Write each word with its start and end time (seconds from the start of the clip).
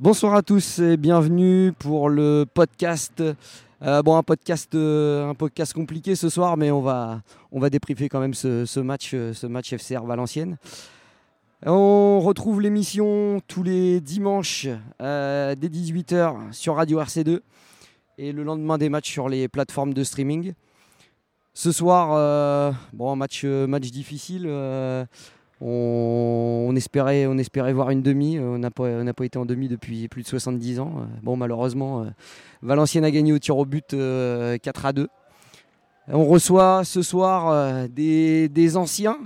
Bonsoir 0.00 0.34
à 0.34 0.40
tous 0.40 0.78
et 0.78 0.96
bienvenue 0.96 1.74
pour 1.78 2.08
le 2.08 2.46
podcast. 2.54 3.22
Euh, 3.82 4.02
bon, 4.02 4.16
un 4.16 4.22
podcast, 4.22 4.74
euh, 4.74 5.28
un 5.28 5.34
podcast 5.34 5.74
compliqué 5.74 6.16
ce 6.16 6.30
soir, 6.30 6.56
mais 6.56 6.70
on 6.70 6.80
va, 6.80 7.20
on 7.52 7.60
quand 7.60 8.20
même 8.20 8.32
ce, 8.32 8.80
match, 8.80 9.10
euh, 9.12 9.34
ce 9.34 9.46
match 9.46 9.74
FCR 9.74 10.06
Valenciennes. 10.06 10.56
On 11.66 12.18
retrouve 12.20 12.62
l'émission 12.62 13.42
tous 13.46 13.62
les 13.62 14.00
dimanches 14.00 14.68
euh, 15.02 15.54
dès 15.54 15.68
18h 15.68 16.50
sur 16.54 16.76
Radio 16.76 16.98
RC2 17.02 17.40
et 18.16 18.32
le 18.32 18.42
lendemain 18.42 18.78
des 18.78 18.88
matchs 18.88 19.10
sur 19.10 19.28
les 19.28 19.48
plateformes 19.48 19.92
de 19.92 20.02
streaming. 20.02 20.54
Ce 21.52 21.72
soir, 21.72 22.12
euh, 22.14 22.72
bon, 22.94 23.14
match, 23.16 23.42
euh, 23.44 23.66
match 23.66 23.90
difficile. 23.90 24.46
On, 25.60 26.66
on 26.68 26.76
espérait, 26.76 27.26
on 27.26 27.36
espérait 27.38 27.72
voir 27.72 27.90
une 27.90 28.02
demi. 28.02 28.38
euh, 28.38 28.54
On 28.54 28.58
n'a 28.58 28.70
pas, 28.70 28.84
on 28.84 29.04
n'a 29.04 29.14
pas 29.14 29.24
été 29.24 29.38
en 29.38 29.44
demi 29.46 29.68
depuis 29.68 30.08
plus 30.08 30.22
de 30.22 30.28
70 30.28 30.80
ans. 30.80 30.92
Euh, 30.98 31.04
Bon, 31.22 31.36
malheureusement, 31.36 32.02
euh, 32.02 32.04
Valenciennes 32.62 33.04
a 33.04 33.10
gagné 33.10 33.32
au 33.32 33.38
tir 33.38 33.56
au 33.56 33.64
but 33.64 33.94
euh, 33.94 34.56
4 34.58 34.86
à 34.86 34.92
2. 34.92 35.08
On 36.12 36.24
reçoit 36.26 36.82
ce 36.84 37.02
soir 37.02 37.50
euh, 37.50 37.86
des, 37.88 38.48
des 38.48 38.76
anciens, 38.76 39.18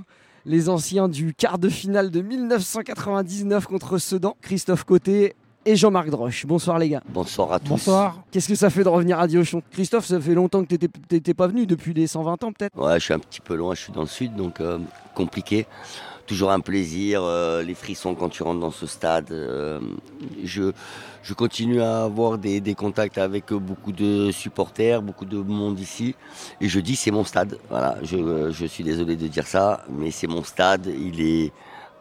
les 0.45 0.69
anciens 0.69 1.09
du 1.09 1.33
quart 1.35 1.59
de 1.59 1.69
finale 1.69 2.11
de 2.11 2.21
1999 2.21 3.67
contre 3.67 3.99
Sedan, 3.99 4.37
Christophe 4.43 4.85
Côté 4.85 5.35
et 5.67 5.77
Jean-Marc 5.77 6.11
Droche. 6.11 6.45
Bonsoir 6.45 6.79
les 6.79 6.91
gars. 6.91 7.03
Bonsoir 7.09 7.53
à 7.53 7.59
tous. 7.59 7.69
Bonsoir. 7.71 8.23
Qu'est-ce 8.31 8.49
que 8.49 8.55
ça 8.55 8.69
fait 8.69 8.85
de 8.85 8.89
revenir 8.91 9.19
à 9.19 9.27
Diochon? 9.27 9.63
Christophe, 9.71 10.05
ça 10.05 10.21
fait 10.21 10.35
longtemps 10.35 10.63
que 10.63 10.75
tu 10.75 10.89
n'étais 11.11 11.33
pas 11.33 11.47
venu, 11.47 11.65
depuis 11.67 11.95
les 11.95 12.07
120 12.07 12.45
ans 12.45 12.53
peut-être? 12.53 12.79
Ouais, 12.79 12.99
je 13.01 13.05
suis 13.05 13.15
un 13.15 13.19
petit 13.19 13.41
peu 13.41 13.55
loin, 13.55 13.75
je 13.75 13.81
suis 13.81 13.93
dans 13.93 14.03
le 14.03 14.07
sud, 14.07 14.35
donc 14.37 14.61
euh, 14.61 14.79
compliqué. 15.15 15.67
Toujours 16.27 16.53
un 16.53 16.61
plaisir, 16.61 17.23
euh, 17.23 17.63
les 17.63 17.75
frissons 17.75 18.15
quand 18.15 18.31
tu 18.31 18.43
rentres 18.43 18.61
dans 18.61 18.71
ce 18.71 18.87
stade. 18.87 19.31
euh, 19.31 19.79
je, 20.43 20.73
je 21.23 21.35
continue 21.35 21.83
à 21.83 22.05
avoir 22.05 22.39
des, 22.39 22.75
contacts 22.75 23.19
avec 23.19 23.53
beaucoup 23.53 23.93
de 23.93 24.31
supporters, 24.31 25.03
beaucoup 25.03 25.27
de 25.27 25.37
monde 25.37 25.79
ici. 25.79 26.15
Et 26.63 26.69
je 26.69 26.81
dis 26.81 26.97
c'est 26.97 27.11
mon 27.11 27.25
stade. 27.25 27.59
Voilà, 27.69 27.99
je, 28.03 28.51
je 28.51 28.67
suis 28.67 28.83
désolé 28.85 29.17
de 29.17 29.27
dire 29.27 29.47
ça, 29.47 29.85
mais 29.91 30.11
c'est 30.11 30.27
mon 30.27 30.43
stade. 30.45 30.87
Il 30.87 31.21
est 31.21 31.53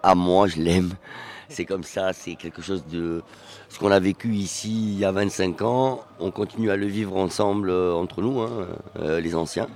à 0.04 0.16
moi, 0.16 0.48
je 0.48 0.58
l'aime. 0.62 0.94
C'est 1.50 1.66
comme 1.66 1.84
ça, 1.84 2.14
c'est 2.14 2.36
quelque 2.36 2.62
chose 2.62 2.86
de... 2.90 3.22
Ce 3.68 3.78
qu'on 3.78 3.92
a 3.92 4.00
vécu 4.00 4.34
ici 4.34 4.94
il 4.94 5.00
y 5.00 5.06
a 5.06 5.12
25 5.12 5.62
ans, 5.64 6.02
on 6.20 6.32
continue 6.32 6.72
à 6.72 6.78
le 6.78 6.86
vivre 6.86 7.18
ensemble 7.18 7.70
euh, 7.70 7.94
entre 7.94 8.22
nous, 8.22 8.40
hein, 8.40 8.68
les 9.20 9.36
anciens. 9.36 9.68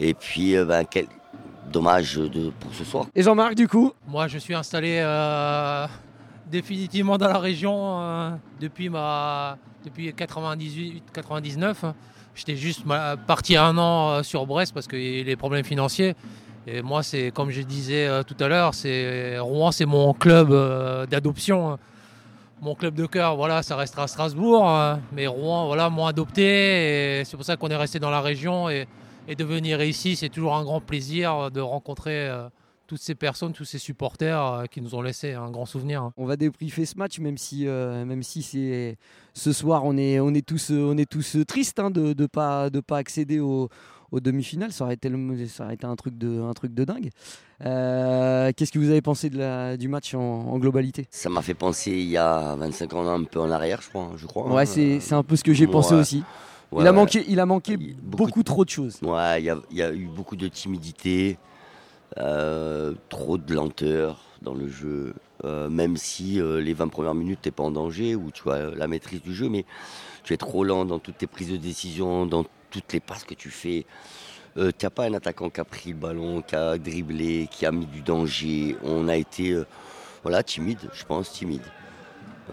Et 0.00 0.14
puis, 0.14 0.54
ben, 0.64 0.84
quel 0.84 1.06
dommage 1.68 2.16
de, 2.16 2.50
pour 2.60 2.74
ce 2.74 2.84
soir. 2.84 3.06
Et 3.14 3.22
Jean-Marc 3.22 3.54
du 3.54 3.68
coup 3.68 3.92
Moi, 4.06 4.26
je 4.28 4.38
suis 4.38 4.54
installé 4.54 4.98
euh, 5.00 5.86
définitivement 6.50 7.18
dans 7.18 7.28
la 7.28 7.38
région 7.38 8.00
euh, 8.00 8.30
depuis 8.60 8.88
ma 8.88 9.56
depuis 9.84 10.10
98-99. 10.10 11.92
J'étais 12.34 12.56
juste 12.56 12.82
parti 13.26 13.56
un 13.56 13.76
an 13.78 14.10
euh, 14.10 14.22
sur 14.22 14.46
Brest 14.46 14.72
parce 14.74 14.86
que 14.86 14.96
les 14.96 15.36
problèmes 15.36 15.64
financiers. 15.64 16.14
Et 16.66 16.82
moi, 16.82 17.02
c'est 17.02 17.30
comme 17.30 17.50
je 17.50 17.62
disais 17.62 18.06
euh, 18.06 18.22
tout 18.22 18.36
à 18.40 18.48
l'heure, 18.48 18.74
c'est 18.74 19.38
Rouen, 19.38 19.72
c'est 19.72 19.86
mon 19.86 20.12
club 20.12 20.52
euh, 20.52 21.06
d'adoption. 21.06 21.72
hein. 21.72 21.78
Mon 22.60 22.74
club 22.74 22.94
de 22.94 23.06
cœur, 23.06 23.36
voilà, 23.36 23.62
ça 23.62 23.76
restera 23.76 24.06
Strasbourg, 24.08 24.68
euh, 24.68 24.96
mais 25.12 25.26
Rouen, 25.28 25.66
voilà, 25.66 25.88
m'ont 25.90 26.06
adopté. 26.06 27.20
Et 27.20 27.24
c'est 27.24 27.36
pour 27.36 27.46
ça 27.46 27.56
qu'on 27.56 27.68
est 27.68 27.76
resté 27.76 27.98
dans 28.00 28.10
la 28.10 28.20
région 28.20 28.68
et, 28.68 28.86
et 29.28 29.36
de 29.36 29.44
venir 29.44 29.80
ici, 29.82 30.16
c'est 30.16 30.28
toujours 30.30 30.56
un 30.56 30.64
grand 30.64 30.80
plaisir 30.80 31.50
de 31.52 31.60
rencontrer. 31.60 32.28
euh, 32.28 32.48
toutes 32.88 33.02
ces 33.02 33.14
personnes, 33.14 33.52
tous 33.52 33.66
ces 33.66 33.76
supporters 33.76 34.42
euh, 34.42 34.64
qui 34.64 34.80
nous 34.80 34.94
ont 34.94 35.02
laissé 35.02 35.34
un 35.34 35.50
grand 35.50 35.66
souvenir. 35.66 36.10
On 36.16 36.24
va 36.24 36.36
débriefer 36.38 36.86
ce 36.86 36.96
match, 36.96 37.18
même 37.18 37.36
si, 37.36 37.66
euh, 37.68 38.06
même 38.06 38.22
si 38.22 38.42
c'est 38.42 38.96
ce 39.34 39.52
soir, 39.52 39.84
on 39.84 39.98
est, 39.98 40.20
on 40.20 40.32
est 40.32 40.40
tous, 40.40 40.70
euh, 40.70 40.88
on 40.94 40.96
est 40.96 41.04
tous 41.04 41.36
euh, 41.36 41.44
tristes 41.44 41.78
hein, 41.80 41.90
de 41.90 42.14
ne 42.18 42.26
pas, 42.26 42.70
de 42.70 42.80
pas 42.80 42.96
accéder 42.96 43.40
au- 43.40 43.68
aux 44.10 44.20
demi-finales. 44.20 44.72
Ça 44.72 44.84
aurait 44.84 44.94
été, 44.94 45.10
le- 45.10 45.46
ça 45.48 45.64
aurait 45.64 45.74
été 45.74 45.84
un, 45.86 45.96
truc 45.96 46.16
de, 46.16 46.40
un 46.40 46.54
truc 46.54 46.72
de 46.72 46.84
dingue. 46.86 47.10
Euh, 47.66 48.52
Qu'est-ce 48.56 48.72
que 48.72 48.78
vous 48.78 48.88
avez 48.88 49.02
pensé 49.02 49.28
de 49.28 49.36
la, 49.36 49.76
du 49.76 49.88
match 49.88 50.14
en, 50.14 50.20
en 50.20 50.58
globalité? 50.58 51.06
Ça 51.10 51.28
m'a 51.28 51.42
fait 51.42 51.52
penser 51.52 51.90
il 51.90 52.08
y 52.08 52.16
a 52.16 52.54
25 52.56 52.94
ans 52.94 53.06
un 53.06 53.24
peu 53.24 53.40
en 53.40 53.50
arrière, 53.50 53.82
je 53.82 53.90
crois. 53.90 54.12
Je 54.16 54.26
crois 54.26 54.50
Ouais, 54.50 54.62
hein. 54.62 54.98
c'est 55.00 55.14
un 55.14 55.22
peu 55.22 55.36
ce 55.36 55.44
que 55.44 55.52
j'ai 55.52 55.66
pensé 55.66 55.94
ouais. 55.94 56.00
aussi. 56.00 56.24
Ouais, 56.70 56.84
il, 56.84 56.86
a 56.88 56.92
manqué, 56.92 57.24
il 57.28 57.40
a 57.40 57.46
beaucoup, 57.46 57.72
beaucoup 58.02 58.42
trop 58.42 58.64
de 58.64 58.70
choses. 58.70 58.98
Ouais, 59.02 59.40
il 59.40 59.46
y 59.46 59.50
a, 59.50 59.58
il 59.70 59.76
y 59.76 59.82
a 59.82 59.90
eu 59.92 60.06
beaucoup 60.06 60.36
de 60.36 60.48
timidité, 60.48 61.38
euh, 62.18 62.92
trop 63.08 63.38
de 63.38 63.54
lenteur 63.54 64.20
dans 64.42 64.54
le 64.54 64.68
jeu. 64.68 65.14
Euh, 65.44 65.70
même 65.70 65.96
si 65.96 66.40
euh, 66.40 66.60
les 66.60 66.74
20 66.74 66.88
premières 66.88 67.14
minutes, 67.14 67.40
t'es 67.42 67.50
pas 67.50 67.62
en 67.62 67.70
danger 67.70 68.16
ou 68.16 68.30
tu 68.30 68.50
as 68.50 68.70
la 68.70 68.86
maîtrise 68.86 69.22
du 69.22 69.34
jeu, 69.34 69.48
mais 69.48 69.64
tu 70.24 70.34
es 70.34 70.36
trop 70.36 70.62
lent 70.62 70.84
dans 70.84 70.98
toutes 70.98 71.18
tes 71.18 71.26
prises 71.26 71.50
de 71.50 71.56
décision, 71.56 72.26
dans 72.26 72.44
toutes 72.70 72.92
les 72.92 73.00
passes 73.00 73.24
que 73.24 73.34
tu 73.34 73.50
fais. 73.50 73.86
Euh, 74.58 74.70
tu 74.76 74.84
n'as 74.84 74.90
pas 74.90 75.04
un 75.04 75.14
attaquant 75.14 75.48
qui 75.48 75.60
a 75.60 75.64
pris 75.64 75.90
le 75.90 75.96
ballon, 75.96 76.42
qui 76.42 76.54
a 76.54 76.76
dribblé, 76.76 77.48
qui 77.50 77.64
a 77.64 77.72
mis 77.72 77.86
du 77.86 78.02
danger. 78.02 78.76
On 78.82 79.08
a 79.08 79.16
été 79.16 79.56
voilà, 80.22 80.42
timide, 80.42 80.90
je 80.92 81.04
pense, 81.04 81.32
timide. 81.32 81.62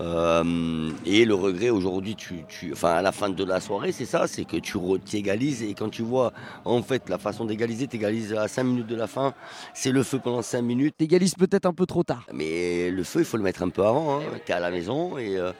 Euh, 0.01 0.89
et 1.05 1.25
le 1.25 1.35
regret 1.35 1.69
aujourd'hui, 1.69 2.15
tu, 2.15 2.43
tu- 2.49 2.73
enfin 2.73 2.89
à 2.95 3.01
la 3.01 3.11
fin 3.11 3.29
de 3.29 3.43
la 3.43 3.59
soirée, 3.61 3.91
c'est 3.91 4.05
ça, 4.05 4.27
c'est 4.27 4.43
que 4.45 4.57
tu 4.57 4.77
t'égalises 5.05 5.63
et 5.63 5.73
quand 5.73 5.89
tu 5.89 6.01
vois 6.01 6.33
en 6.65 6.81
fait 6.81 7.07
la 7.09 7.17
façon 7.17 7.45
d'égaliser, 7.45 7.87
tu 7.87 7.95
égalises 7.95 8.33
à 8.33 8.47
5 8.47 8.63
minutes 8.63 8.87
de 8.87 8.95
la 8.95 9.07
fin, 9.07 9.33
c'est 9.73 9.91
le 9.91 10.03
feu 10.03 10.19
pendant 10.21 10.41
5 10.41 10.61
minutes. 10.61 10.95
T'égalises 10.97 11.35
peut-être 11.35 11.65
un 11.65 11.73
peu 11.73 11.85
trop 11.85 12.03
tard. 12.03 12.25
Mais 12.33 12.89
le 12.91 13.03
feu, 13.03 13.19
il 13.19 13.25
faut 13.25 13.37
le 13.37 13.43
mettre 13.43 13.63
un 13.63 13.69
peu 13.69 13.83
avant. 13.85 14.19
Tu 14.45 14.51
es 14.51 14.55
à 14.55 14.59
la 14.59 14.69
maison 14.71 15.17
et 15.17 15.37
euh, 15.37 15.51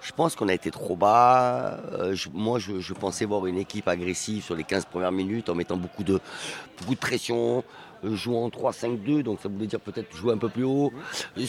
je 0.00 0.12
pense 0.12 0.34
qu'on 0.34 0.48
a 0.48 0.54
été 0.54 0.70
trop 0.70 0.96
bas. 0.96 1.78
Euh, 1.92 2.14
je- 2.14 2.28
moi, 2.32 2.58
je, 2.58 2.80
je 2.80 2.94
pensais 2.94 3.24
voir 3.24 3.46
une 3.46 3.58
équipe 3.58 3.88
agressive 3.88 4.42
sur 4.44 4.54
les 4.56 4.64
15 4.64 4.84
premières 4.86 5.12
minutes 5.12 5.48
en 5.50 5.54
mettant 5.54 5.76
beaucoup 5.76 6.04
de, 6.04 6.20
beaucoup 6.78 6.94
de 6.94 7.00
pression, 7.00 7.64
euh, 8.04 8.14
jouant 8.14 8.44
en 8.44 8.48
3-5-2, 8.48 9.22
donc 9.22 9.38
ça 9.42 9.48
voulait 9.48 9.66
dire 9.66 9.80
peut-être 9.80 10.14
jouer 10.16 10.32
un 10.32 10.38
peu 10.38 10.48
plus 10.48 10.64
haut. 10.64 10.92
Et 11.36 11.44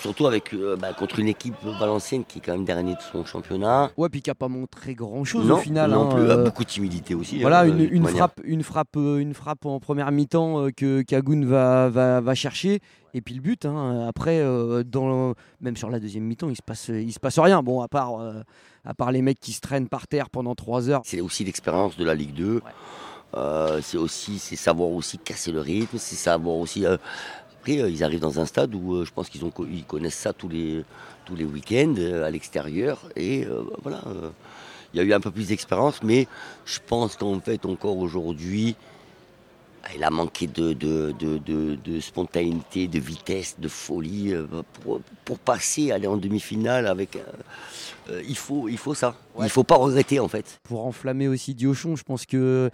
surtout 0.00 0.26
avec, 0.26 0.52
euh, 0.54 0.76
bah, 0.76 0.92
contre 0.92 1.18
une 1.20 1.28
équipe 1.28 1.54
valencienne 1.78 2.24
qui 2.24 2.38
est 2.38 2.42
quand 2.42 2.52
même 2.52 2.64
dernier 2.64 2.94
de 2.94 3.00
son 3.12 3.24
championnat. 3.24 3.90
Ouais, 3.96 4.08
puis 4.08 4.22
qui 4.22 4.30
a 4.30 4.34
pas 4.34 4.48
montré 4.48 4.94
grand 4.94 5.24
chose 5.24 5.46
non, 5.46 5.54
au 5.54 5.58
final. 5.58 5.90
non 5.90 6.10
hein, 6.10 6.14
plus. 6.14 6.22
euh, 6.24 6.44
Beaucoup 6.44 6.64
de 6.64 6.68
timidité 6.68 7.14
aussi. 7.14 7.40
Voilà, 7.40 7.60
hein, 7.60 7.78
une, 7.78 8.06
frappe, 8.06 8.40
une, 8.44 8.62
frappe, 8.62 8.96
euh, 8.96 9.18
une 9.18 9.34
frappe 9.34 9.66
en 9.66 9.78
première 9.80 10.10
mi-temps 10.10 10.64
euh, 10.66 10.70
que 10.70 11.02
Kagoun 11.02 11.44
va, 11.44 11.88
va, 11.90 12.20
va 12.20 12.34
chercher. 12.34 12.80
Et 13.16 13.20
puis 13.20 13.36
le 13.36 13.40
but, 13.40 13.64
hein, 13.64 14.06
après, 14.08 14.40
euh, 14.40 14.82
dans, 14.82 15.34
même 15.60 15.76
sur 15.76 15.88
la 15.88 16.00
deuxième 16.00 16.24
mi-temps, 16.24 16.48
il 16.50 16.56
se 16.56 16.62
passe, 16.62 16.88
il 16.88 17.12
se 17.12 17.20
passe 17.20 17.38
rien. 17.38 17.62
Bon, 17.62 17.80
à 17.80 17.86
part, 17.86 18.20
euh, 18.20 18.42
à 18.84 18.92
part 18.94 19.12
les 19.12 19.22
mecs 19.22 19.38
qui 19.38 19.52
se 19.52 19.60
traînent 19.60 19.88
par 19.88 20.08
terre 20.08 20.28
pendant 20.30 20.56
trois 20.56 20.90
heures. 20.90 21.02
C'est 21.04 21.20
aussi 21.20 21.44
l'expérience 21.44 21.96
de 21.96 22.04
la 22.04 22.16
Ligue 22.16 22.34
2. 22.34 22.60
Euh, 23.36 23.80
c'est 23.82 23.96
aussi 23.98 24.38
c'est 24.38 24.56
savoir 24.56 24.90
aussi 24.90 25.18
casser 25.18 25.52
le 25.52 25.60
rythme, 25.60 25.98
c'est 25.98 26.16
savoir 26.16 26.56
aussi. 26.56 26.86
euh, 26.86 26.96
après, 27.60 27.80
euh, 27.80 27.88
ils 27.90 28.04
arrivent 28.04 28.20
dans 28.20 28.38
un 28.40 28.46
stade 28.46 28.74
où 28.74 29.04
je 29.04 29.10
pense 29.10 29.28
qu'ils 29.30 29.44
ont 29.44 29.52
ils 29.70 29.84
connaissent 29.84 30.14
ça 30.14 30.32
tous 30.32 30.48
les 30.48 30.84
tous 31.24 31.34
les 31.34 31.44
week-ends 31.44 31.94
à 32.24 32.30
l'extérieur 32.30 33.00
et 33.16 33.44
euh, 33.46 33.62
voilà. 33.82 34.02
il 34.92 34.98
y 34.98 35.00
a 35.00 35.04
eu 35.04 35.12
un 35.14 35.20
peu 35.20 35.30
plus 35.30 35.48
d'expérience, 35.48 36.02
mais 36.02 36.28
je 36.66 36.78
pense 36.86 37.16
qu'en 37.16 37.40
fait 37.40 37.64
encore 37.64 37.96
aujourd'hui, 37.96 38.76
il 39.94 40.02
a 40.04 40.10
manqué 40.10 40.46
de, 40.46 40.72
de, 40.72 41.12
de, 41.12 42.00
spontanéité, 42.00 42.88
de 42.88 42.98
vitesse, 42.98 43.56
de 43.58 43.68
folie 43.68 44.34
pour, 44.82 45.00
pour 45.24 45.38
passer, 45.38 45.90
aller 45.92 46.06
en 46.06 46.16
demi-finale 46.16 46.86
avec. 46.86 47.16
euh, 48.10 48.22
il 48.26 48.36
faut 48.36 48.68
il 48.68 48.78
faut 48.78 48.94
ça. 48.94 49.16
Ouais. 49.34 49.46
Il 49.46 49.50
faut 49.50 49.64
pas 49.64 49.76
regretter 49.76 50.20
en 50.20 50.28
fait. 50.28 50.58
Pour 50.62 50.86
enflammer 50.86 51.28
aussi 51.28 51.54
Diochon, 51.54 51.96
je 51.96 52.02
pense 52.04 52.26
que. 52.26 52.70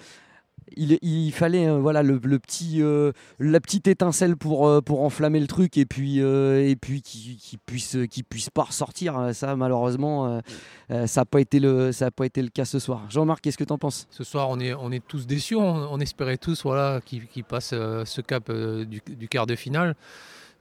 Il, 0.76 1.32
fallait 1.32 1.68
euh, 1.68 1.78
voilà 1.78 2.02
le, 2.02 2.18
petit 2.18 2.82
euh, 2.82 3.12
la 3.38 3.60
petite 3.60 3.88
étincelle 3.88 4.36
pour 4.36 4.66
euh, 4.66 4.80
pour 4.80 5.02
enflammer 5.02 5.40
le 5.40 5.46
truc 5.46 5.76
et 5.76 5.86
puis 5.86 6.18
et 6.18 6.76
puis 6.80 7.02
qui, 7.02 7.36
qui 7.36 7.56
puisse 7.58 7.96
qui 8.10 8.22
puisse 8.22 8.50
pas 8.50 8.64
ressortir 8.64 9.30
ça 9.32 9.56
malheureusement 9.56 10.40
ça 10.88 11.20
n'a 11.20 11.24
pas 11.24 11.40
été 11.40 11.60
le 11.60 11.92
ça 11.92 12.06
a 12.06 12.10
pas 12.10 12.26
été 12.26 12.42
le 12.42 12.48
cas 12.48 12.64
ce 12.64 12.78
soir 12.78 13.06
Jean-Marc 13.08 13.40
qu'est-ce 13.40 13.58
que 13.58 13.64
tu 13.64 13.72
en 13.72 13.78
penses? 13.78 14.06
Ce 14.10 14.24
soir, 14.24 14.48
on 14.50 14.60
est, 14.60 15.06
tous 15.06 15.26
déçus. 15.26 15.56
On, 15.56 15.98
espérait 16.00 16.36
tous 16.36 16.62
voilà, 16.62 17.00
passent 17.48 17.72
euh, 17.72 18.04
ce 18.04 18.20
cap 18.20 18.50
du, 18.50 19.28
quart 19.28 19.46
de 19.46 19.56
finale. 19.56 19.94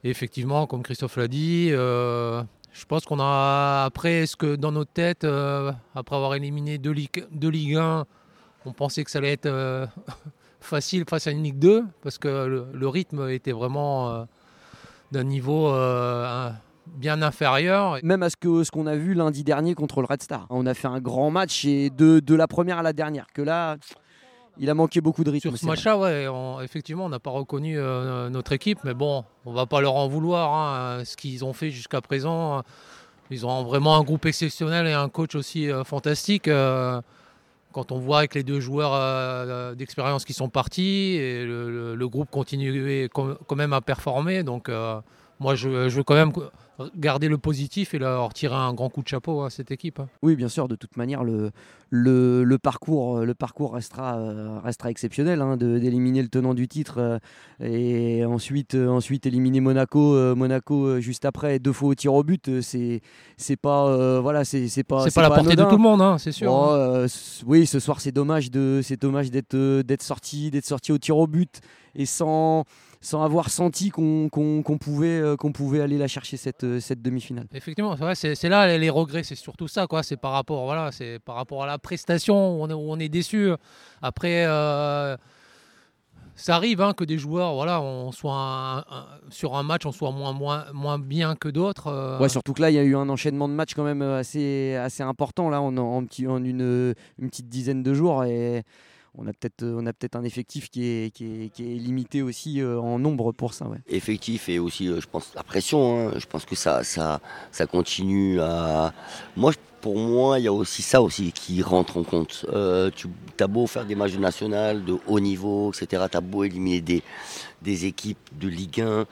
Effectivement, 0.02 0.66
comme 0.66 0.82
Christophe 0.82 1.16
l'a 1.16 1.28
dit, 1.28 1.70
je 1.70 2.84
pense 2.86 3.04
qu'on 3.04 3.20
a, 3.20 3.84
après, 3.84 4.26
ce 4.26 4.36
que 4.36 4.56
dans 4.56 4.72
notre 4.72 4.92
tête, 4.92 5.24
euh, 5.24 5.72
après 5.94 6.16
avoir 6.16 6.34
éliminé 6.34 6.78
deux 6.78 6.94
deux 7.32 7.48
Ligue 7.48 7.76
1, 7.76 8.06
on 8.66 8.72
pensait 8.72 9.04
que 9.04 9.10
ça 9.10 9.18
allait 9.18 9.32
être 9.32 9.46
euh, 9.46 9.86
facile 10.60 11.04
face 11.08 11.26
à 11.26 11.30
une 11.30 11.42
Ligue 11.42 11.58
2, 11.58 11.84
parce 12.02 12.18
que 12.18 12.28
le, 12.28 12.66
le 12.72 12.88
rythme 12.88 13.28
était 13.30 13.52
vraiment 13.52 14.10
euh, 14.10 14.24
d'un 15.12 15.24
niveau 15.24 15.68
euh, 15.72 16.50
bien 16.86 17.22
inférieur. 17.22 17.98
même 18.02 18.22
à 18.22 18.30
ce 18.30 18.36
que 18.36 18.64
ce 18.64 18.70
qu'on 18.70 18.86
a 18.86 18.96
vu 18.96 19.14
lundi 19.14 19.44
dernier 19.44 19.74
contre 19.74 20.00
le 20.00 20.06
Red 20.06 20.22
Star. 20.22 20.46
On 20.50 20.66
a 20.66 20.74
fait 20.74 20.88
un 20.88 21.00
grand 21.00 21.30
match 21.30 21.64
et 21.64 21.90
de, 21.90 22.20
de 22.20 22.34
la 22.34 22.46
première 22.46 22.78
à 22.78 22.82
la 22.82 22.92
dernière. 22.92 23.26
Que 23.32 23.42
là, 23.42 23.76
il 24.58 24.68
a 24.68 24.74
manqué 24.74 25.00
beaucoup 25.00 25.24
de 25.24 25.30
rythme. 25.30 25.48
Sur 25.50 25.56
ce 25.58 25.64
match-là, 25.66 25.96
ouais, 25.96 26.28
on- 26.28 26.60
effectivement, 26.60 27.06
on 27.06 27.08
n'a 27.08 27.20
pas 27.20 27.30
reconnu 27.30 27.78
euh, 27.78 28.28
notre 28.28 28.52
équipe, 28.52 28.80
mais 28.84 28.92
bon, 28.94 29.24
on 29.46 29.52
va 29.52 29.64
pas 29.66 29.80
leur 29.80 29.94
en 29.94 30.08
vouloir. 30.08 30.52
hein, 30.52 31.04
ce 31.04 31.16
qu'ils 31.16 31.44
ont 31.44 31.52
fait 31.54 31.70
jusqu'à 31.70 32.00
présent, 32.02 32.62
ils 33.30 33.46
ont 33.46 33.62
vraiment 33.64 33.96
un 33.96 34.02
groupe 34.02 34.26
exceptionnel 34.26 34.86
et 34.86 34.92
un 34.92 35.08
coach 35.08 35.34
aussi 35.36 35.68
fantastique. 35.84 36.48
Quand 37.72 37.92
on 37.92 37.98
voit 37.98 38.18
avec 38.18 38.34
les 38.34 38.42
deux 38.42 38.60
joueurs 38.60 39.76
d'expérience 39.76 40.24
qui 40.24 40.32
sont 40.32 40.48
partis, 40.48 41.16
et 41.16 41.44
le, 41.44 42.08
groupe 42.08 42.30
continue 42.30 43.08
quand 43.12 43.56
même 43.56 43.72
à 43.72 43.80
performer. 43.80 44.42
Donc 44.42 44.70
moi, 45.40 45.54
je, 45.54 45.88
je, 45.88 45.96
veux 45.96 46.04
quand 46.04 46.14
même 46.14 46.32
garder 46.96 47.28
le 47.28 47.38
positif 47.38 47.94
et 47.94 47.98
leur 47.98 48.32
tirer 48.32 48.54
un 48.54 48.72
grand 48.72 48.88
coup 48.88 49.02
de 49.02 49.08
chapeau 49.08 49.42
à 49.42 49.50
cette 49.50 49.70
équipe. 49.70 50.00
Hein. 50.00 50.08
Oui, 50.22 50.36
bien 50.36 50.48
sûr, 50.48 50.68
de 50.68 50.76
toute 50.76 50.96
manière, 50.96 51.24
le, 51.24 51.50
le, 51.90 52.58
parcours, 52.58 53.20
le 53.20 53.34
parcours 53.34 53.74
restera, 53.74 54.18
euh, 54.18 54.58
restera 54.60 54.90
exceptionnel, 54.90 55.40
hein, 55.40 55.56
d'éliminer 55.56 56.22
le 56.22 56.28
tenant 56.28 56.54
du 56.54 56.68
titre 56.68 56.98
euh, 56.98 57.18
et 57.60 58.24
ensuite, 58.24 58.74
euh, 58.74 58.88
ensuite 58.88 59.26
éliminer 59.26 59.60
Monaco, 59.60 60.34
Monaco 60.36 61.00
juste 61.00 61.24
après, 61.24 61.58
deux 61.58 61.72
fois 61.72 61.90
au 61.90 61.94
tir 61.94 62.14
au 62.14 62.22
but, 62.22 62.50
c'est 62.60 63.00
pas 63.60 64.20
voilà, 64.20 64.44
c'est 64.44 64.60
pas 64.84 65.04
c'est 65.04 65.14
pas, 65.14 65.22
la 65.22 65.30
portée 65.30 65.56
de 65.56 65.64
tout 65.64 65.76
le 65.76 65.82
monde, 65.82 66.02
hein, 66.02 66.18
c'est 66.18 66.32
sûr. 66.32 66.52
Oh, 66.52 67.06
oui, 67.46 67.66
ce 67.66 67.80
soir, 67.80 68.00
c'est 68.00 68.12
dommage 68.12 68.50
d'être 68.50 70.02
sorti 70.02 70.50
d'être 70.50 70.66
sorti 70.66 70.92
au 70.92 70.98
tir 70.98 71.16
au 71.16 71.26
but 71.26 71.60
et 71.94 72.06
sans 72.06 72.64
sans 73.02 73.22
avoir 73.22 73.48
senti 73.48 73.88
qu'on 73.88 74.28
pouvait, 74.78 75.20
euh, 75.20 75.36
qu'on 75.36 75.52
pouvait 75.52 75.80
aller 75.80 75.96
la 75.96 76.06
chercher 76.06 76.36
cette, 76.36 76.64
euh, 76.64 76.80
cette 76.80 77.00
demi-finale. 77.00 77.46
Effectivement, 77.54 77.96
c'est 78.14 78.48
là 78.48 78.76
les 78.76 78.90
regrets, 78.90 79.22
c'est 79.22 79.36
surtout 79.36 79.68
ça. 79.68 79.86
C'est 80.02 80.18
par, 80.18 80.32
rapport, 80.32 80.64
voilà, 80.64 80.90
par 81.24 81.36
rapport 81.36 81.62
à 81.62 81.66
la 81.66 81.78
prestation 81.78 82.34
où 82.34 82.62
on 82.62 82.68
est, 82.68 82.74
on 82.74 82.98
est 82.98 83.08
déçu. 83.08 83.50
Après. 84.02 84.44
Euh, 84.46 85.16
ça 86.36 86.56
arrive 86.56 86.80
hein, 86.80 86.94
que 86.94 87.04
des 87.04 87.18
joueurs, 87.18 87.52
voilà, 87.52 87.82
on 87.82 88.12
soit 88.12 88.86
sur 89.28 89.56
un 89.56 89.62
match, 89.62 89.84
on 89.84 89.92
soit 89.92 90.10
moins, 90.10 90.32
moins, 90.32 90.64
moins 90.72 90.98
bien 90.98 91.36
que 91.36 91.50
d'autres. 91.50 92.18
Ouais, 92.18 92.30
surtout 92.30 92.54
que 92.54 92.62
là, 92.62 92.70
il 92.70 92.76
y 92.76 92.78
a 92.78 92.82
eu 92.82 92.96
un 92.96 93.10
enchaînement 93.10 93.46
de 93.46 93.52
matchs 93.52 93.74
quand 93.74 93.84
même 93.84 94.00
assez, 94.00 94.74
assez 94.76 95.02
important 95.02 95.50
là, 95.50 95.60
en, 95.60 95.76
en, 95.76 95.98
en 95.98 96.44
une, 96.44 96.94
une, 97.18 97.28
petite 97.28 97.50
dizaine 97.50 97.82
de 97.82 97.92
jours 97.92 98.24
et 98.24 98.62
on 99.16 99.26
a 99.26 99.32
peut-être 99.32 99.64
on 99.64 99.86
a 99.86 99.92
peut-être 99.92 100.16
un 100.16 100.24
effectif 100.24 100.70
qui 100.70 100.84
est, 100.84 101.10
qui 101.14 101.50
est, 101.58 101.58
limité 101.58 102.22
aussi 102.22 102.60
euh, 102.60 102.80
en 102.80 102.98
nombre 102.98 103.32
pour 103.32 103.54
ça. 103.54 103.66
Ouais. 103.66 103.78
Effectif 103.88 104.48
et 104.48 104.58
aussi, 104.58 104.88
euh, 104.88 105.00
je 105.00 105.06
pense, 105.06 105.32
la 105.34 105.42
pression. 105.42 106.08
Hein. 106.08 106.12
je 106.16 106.26
pense 106.26 106.44
que 106.44 106.54
ça, 106.54 106.84
ça, 106.84 107.20
ça 107.50 107.66
continue 107.66 108.40
à. 108.40 108.92
Moi, 109.36 109.52
pour 109.80 109.98
moi, 109.98 110.38
il 110.38 110.44
y 110.44 110.48
a 110.48 110.52
aussi 110.52 110.82
ça 110.82 111.00
aussi 111.00 111.32
qui 111.32 111.62
rentre 111.62 111.96
en 111.96 112.02
compte. 112.02 112.46
Euh, 112.52 112.90
tu 112.94 113.08
as 113.38 113.46
beau 113.46 113.66
faire 113.66 113.86
des 113.86 113.94
matchs 113.94 114.16
nationaux 114.16 114.78
de 114.78 114.96
haut 115.06 115.20
niveau, 115.20 115.72
etc. 115.72 116.04
Tu 116.10 116.16
as 116.16 116.20
beau 116.20 116.44
éliminer 116.44 116.80
des, 116.80 117.02
des 117.62 117.86
équipes 117.86 118.18
de 118.38 118.48
Ligue 118.48 118.82
1 118.82 119.06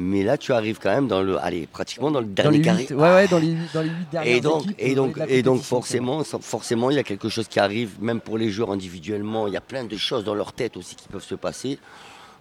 mais 0.00 0.22
là, 0.22 0.38
tu 0.38 0.52
arrives 0.52 0.78
quand 0.78 0.90
même 0.90 1.08
dans 1.08 1.22
le, 1.22 1.38
allez, 1.38 1.66
pratiquement 1.66 2.10
dans 2.10 2.20
le 2.20 2.26
dernier 2.26 2.62
carré. 2.62 2.86
Ouais, 2.90 2.96
ouais, 2.96 3.28
dans 3.28 3.38
les, 3.38 3.54
dans 3.74 3.82
les 3.82 3.90
8 3.90 3.94
dernières 4.10 4.36
Et 4.36 4.40
donc, 4.40 4.64
et 4.78 4.94
donc, 4.94 5.18
et 5.28 5.42
donc 5.42 5.60
forcément, 5.60 6.24
forcément, 6.24 6.90
il 6.90 6.96
y 6.96 6.98
a 6.98 7.02
quelque 7.02 7.28
chose 7.28 7.48
qui 7.48 7.60
arrive, 7.60 7.92
même 8.00 8.20
pour 8.20 8.38
les 8.38 8.50
joueurs 8.50 8.70
individuellement. 8.70 9.46
Il 9.46 9.52
y 9.52 9.58
a 9.58 9.60
plein 9.60 9.84
de 9.84 9.96
choses 9.96 10.24
dans 10.24 10.34
leur 10.34 10.54
tête 10.54 10.76
aussi 10.78 10.96
qui 10.96 11.06
peuvent 11.08 11.22
se 11.22 11.34
passer. 11.34 11.78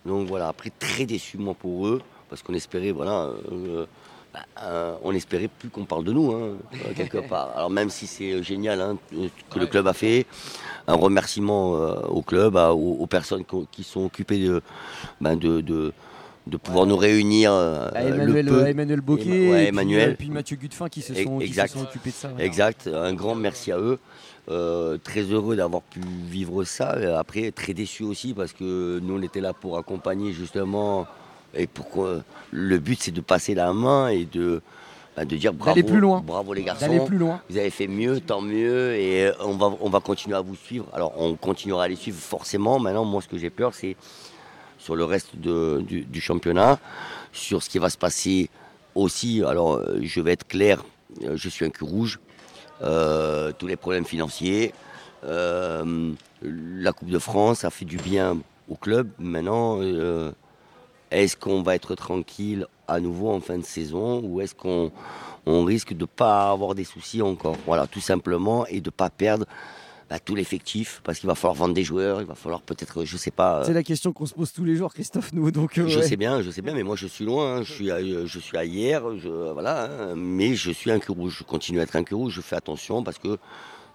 Donc 0.05 0.27
voilà, 0.27 0.47
après, 0.47 0.71
très 0.79 1.05
déçu, 1.05 1.37
moi, 1.37 1.53
pour 1.53 1.87
eux, 1.87 2.01
parce 2.29 2.41
qu'on 2.41 2.53
espérait, 2.53 2.91
voilà, 2.91 3.29
euh, 3.51 3.85
bah, 4.33 4.39
euh, 4.63 4.95
on 5.03 5.13
espérait 5.13 5.49
plus 5.49 5.69
qu'on 5.69 5.83
parle 5.83 6.05
de 6.05 6.13
nous, 6.13 6.31
hein, 6.31 6.57
euh, 6.73 6.93
quelque 6.95 7.17
part. 7.29 7.51
Alors, 7.57 7.69
même 7.69 7.89
si 7.89 8.07
c'est 8.07 8.41
génial 8.41 8.79
hein, 8.79 8.97
que 9.49 9.59
le 9.59 9.67
club 9.67 9.85
a 9.87 9.93
fait, 9.93 10.25
un 10.87 10.95
remerciement 10.95 11.73
au 12.07 12.21
club, 12.21 12.55
aux, 12.55 13.05
personnes 13.07 13.43
qui 13.69 13.83
sont 13.83 14.05
occupées 14.05 14.39
de, 14.39 14.61
ben 15.19 15.35
de 15.35 15.61
de 15.61 15.93
pouvoir 16.57 16.85
nous 16.85 16.97
réunir. 16.97 17.51
Euh, 17.53 17.89
Emmanuel, 17.95 18.45
le 18.45 18.67
Emmanuel 18.67 19.01
Boquet, 19.01 19.67
et, 19.67 20.15
puis, 20.17 20.29
Mathieu 20.29 20.57
Gutefin 20.57 20.89
qui 20.89 21.01
se 21.01 21.13
sont, 21.13 21.37
occupés 21.37 22.09
de 22.09 22.15
ça. 22.15 22.31
Exact, 22.39 22.89
un 22.91 23.13
grand 23.13 23.35
merci 23.35 23.71
à 23.71 23.77
eux. 23.77 23.99
Euh, 24.49 24.97
très 24.97 25.21
heureux 25.21 25.55
d'avoir 25.55 25.83
pu 25.83 25.99
vivre 25.99 26.63
ça. 26.63 26.95
Après, 27.19 27.51
très 27.51 27.75
déçu 27.75 28.03
aussi 28.03 28.33
parce 28.33 28.51
que 28.51 28.99
nous, 28.99 29.19
on 29.19 29.21
était 29.21 29.41
là 29.41 29.53
pour 29.53 29.77
accompagner 29.77 30.31
justement. 30.33 31.05
Et 31.53 31.67
pourquoi 31.67 32.23
le 32.51 32.79
but, 32.79 32.99
c'est 33.01 33.11
de 33.11 33.21
passer 33.21 33.53
la 33.53 33.73
main 33.73 34.07
et 34.09 34.25
de, 34.25 34.61
bah, 35.15 35.25
de 35.25 35.35
dire 35.35 35.53
bravo, 35.53 35.83
plus 35.83 35.99
loin. 35.99 36.23
bravo 36.25 36.53
les 36.53 36.63
garçons. 36.63 37.05
plus 37.05 37.17
loin. 37.17 37.41
Vous 37.49 37.57
avez 37.57 37.69
fait 37.69 37.87
mieux, 37.87 38.21
tant 38.21 38.41
mieux. 38.41 38.95
Et 38.95 39.31
on 39.41 39.55
va, 39.55 39.71
on 39.81 39.89
va 39.89 39.99
continuer 39.99 40.35
à 40.35 40.41
vous 40.41 40.55
suivre. 40.55 40.85
Alors, 40.93 41.13
on 41.17 41.35
continuera 41.35 41.83
à 41.83 41.87
les 41.87 41.95
suivre 41.95 42.17
forcément. 42.17 42.79
Maintenant, 42.79 43.05
moi, 43.05 43.21
ce 43.21 43.27
que 43.27 43.37
j'ai 43.37 43.49
peur, 43.49 43.73
c'est 43.73 43.95
sur 44.79 44.95
le 44.95 45.03
reste 45.03 45.35
du, 45.35 46.21
championnat, 46.21 46.79
sur 47.31 47.61
ce 47.61 47.69
qui 47.69 47.77
va 47.77 47.89
se 47.89 47.97
passer 47.97 48.49
aussi. 48.95 49.43
Alors, 49.45 49.75
euh, 49.75 49.99
je 50.01 50.21
vais 50.21 50.31
être 50.31 50.47
clair, 50.47 50.83
euh, 51.23 51.35
je 51.35 51.49
suis 51.49 51.65
un 51.65 51.69
cul 51.69 51.83
rouge. 51.83 52.19
Euh, 52.81 53.51
tous 53.57 53.67
les 53.67 53.75
problèmes 53.75 54.05
financiers, 54.05 54.73
la 55.21 55.83
Coupe 56.93 57.09
de 57.09 57.19
France, 57.19 57.65
a 57.65 57.69
fait 57.69 57.85
du 57.85 57.97
bien 57.97 58.37
au 58.69 58.75
club. 58.75 59.09
Maintenant, 59.19 59.81
est-ce 61.11 61.35
qu'on 61.35 61.61
va 61.61 61.75
être 61.75 61.93
tranquille 61.95 62.65
à 62.87 63.01
nouveau 63.01 63.29
en 63.29 63.41
fin 63.41 63.57
de 63.57 63.65
saison 63.65 64.21
ou 64.23 64.39
est-ce 64.39 64.55
qu'on 64.55 64.91
risque 65.45 65.91
de 65.91 66.03
ne 66.03 66.05
pas 66.05 66.51
avoir 66.51 66.73
des 66.73 66.85
soucis 66.85 67.21
encore? 67.21 67.57
Voilà, 67.65 67.85
tout 67.85 67.99
simplement, 67.99 68.65
et 68.67 68.79
de 68.79 68.87
ne 68.87 68.91
pas 68.91 69.09
perdre 69.09 69.45
bah, 70.09 70.19
tout 70.19 70.33
l'effectif 70.33 71.01
parce 71.03 71.19
qu'il 71.19 71.27
va 71.27 71.35
falloir 71.35 71.53
vendre 71.53 71.75
des 71.75 71.83
joueurs, 71.83 72.21
il 72.21 72.25
va 72.25 72.33
falloir 72.33 72.61
peut-être, 72.61 73.05
je 73.05 73.15
sais 73.15 73.29
pas. 73.29 73.59
Euh, 73.59 73.63
C'est 73.65 73.73
la 73.73 73.83
question 73.83 74.11
qu'on 74.11 74.25
se 74.25 74.33
pose 74.33 74.51
tous 74.51 74.65
les 74.65 74.75
jours, 74.75 74.91
Christophe. 74.91 75.31
Nous, 75.33 75.51
donc. 75.51 75.77
Euh, 75.77 75.87
je 75.87 75.99
sais 75.99 76.17
bien, 76.17 76.41
je 76.41 76.49
sais 76.49 76.63
bien, 76.63 76.73
mais 76.73 76.81
moi 76.81 76.95
je 76.95 77.05
suis 77.05 77.25
loin. 77.25 77.57
Hein. 77.57 77.63
je 77.63 77.71
suis, 77.71 77.91
à, 77.91 78.01
je 78.01 78.39
suis 78.39 78.57
à 78.57 78.65
hier, 78.65 79.03
je, 79.19 79.29
voilà. 79.29 79.85
Hein. 79.85 80.15
mais 80.15 80.55
je 80.55 80.71
suis 80.71 80.89
un 80.89 80.99
cul 80.99 81.11
rouge. 81.11 81.37
Je 81.39 81.43
continue 81.43 81.79
à 81.79 81.83
être 81.83 81.95
un 81.95 82.03
cul 82.03 82.15
rouge. 82.15 82.33
Je 82.33 82.41
fais 82.41 82.55
attention 82.55 83.03
parce 83.03 83.19
que 83.19 83.37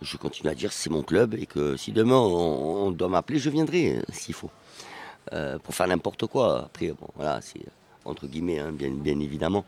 je 0.03 0.17
continue 0.17 0.51
à 0.51 0.55
dire 0.55 0.73
c'est 0.73 0.91
mon 0.91 1.03
club 1.03 1.35
et 1.35 1.47
que 1.47 1.77
si 1.77 1.91
demain 1.91 2.19
on, 2.19 2.93
doit 2.93 3.09
m'appeler, 3.09 3.41
je 3.41 3.51
viendrai 3.51 3.99
s'il 4.13 4.35
faut 4.35 4.51
euh, 5.33 5.59
pour 5.59 5.75
faire 5.75 5.89
n'importe 5.89 6.27
quoi. 6.27 6.67
Après, 6.67 6.89
bon, 6.93 7.09
voilà, 7.17 7.41
c'est 7.41 7.61
entre 8.05 8.29
guillemets, 8.29 8.61
hein, 8.61 8.71
bien, 8.71 8.91
bien 8.91 9.19
évidemment. 9.19 9.65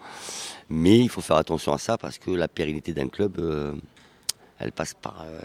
Mais 0.68 0.98
il 0.98 1.08
faut 1.08 1.22
faire 1.22 1.36
attention 1.36 1.72
à 1.72 1.78
ça 1.78 1.98
parce 1.98 2.18
que 2.18 2.30
la 2.30 2.46
pérennité 2.46 2.92
d'un 2.92 3.08
club 3.08 3.40
elle 4.58 4.72
passe 4.72 4.94
par 4.94 5.22
euh, 5.22 5.38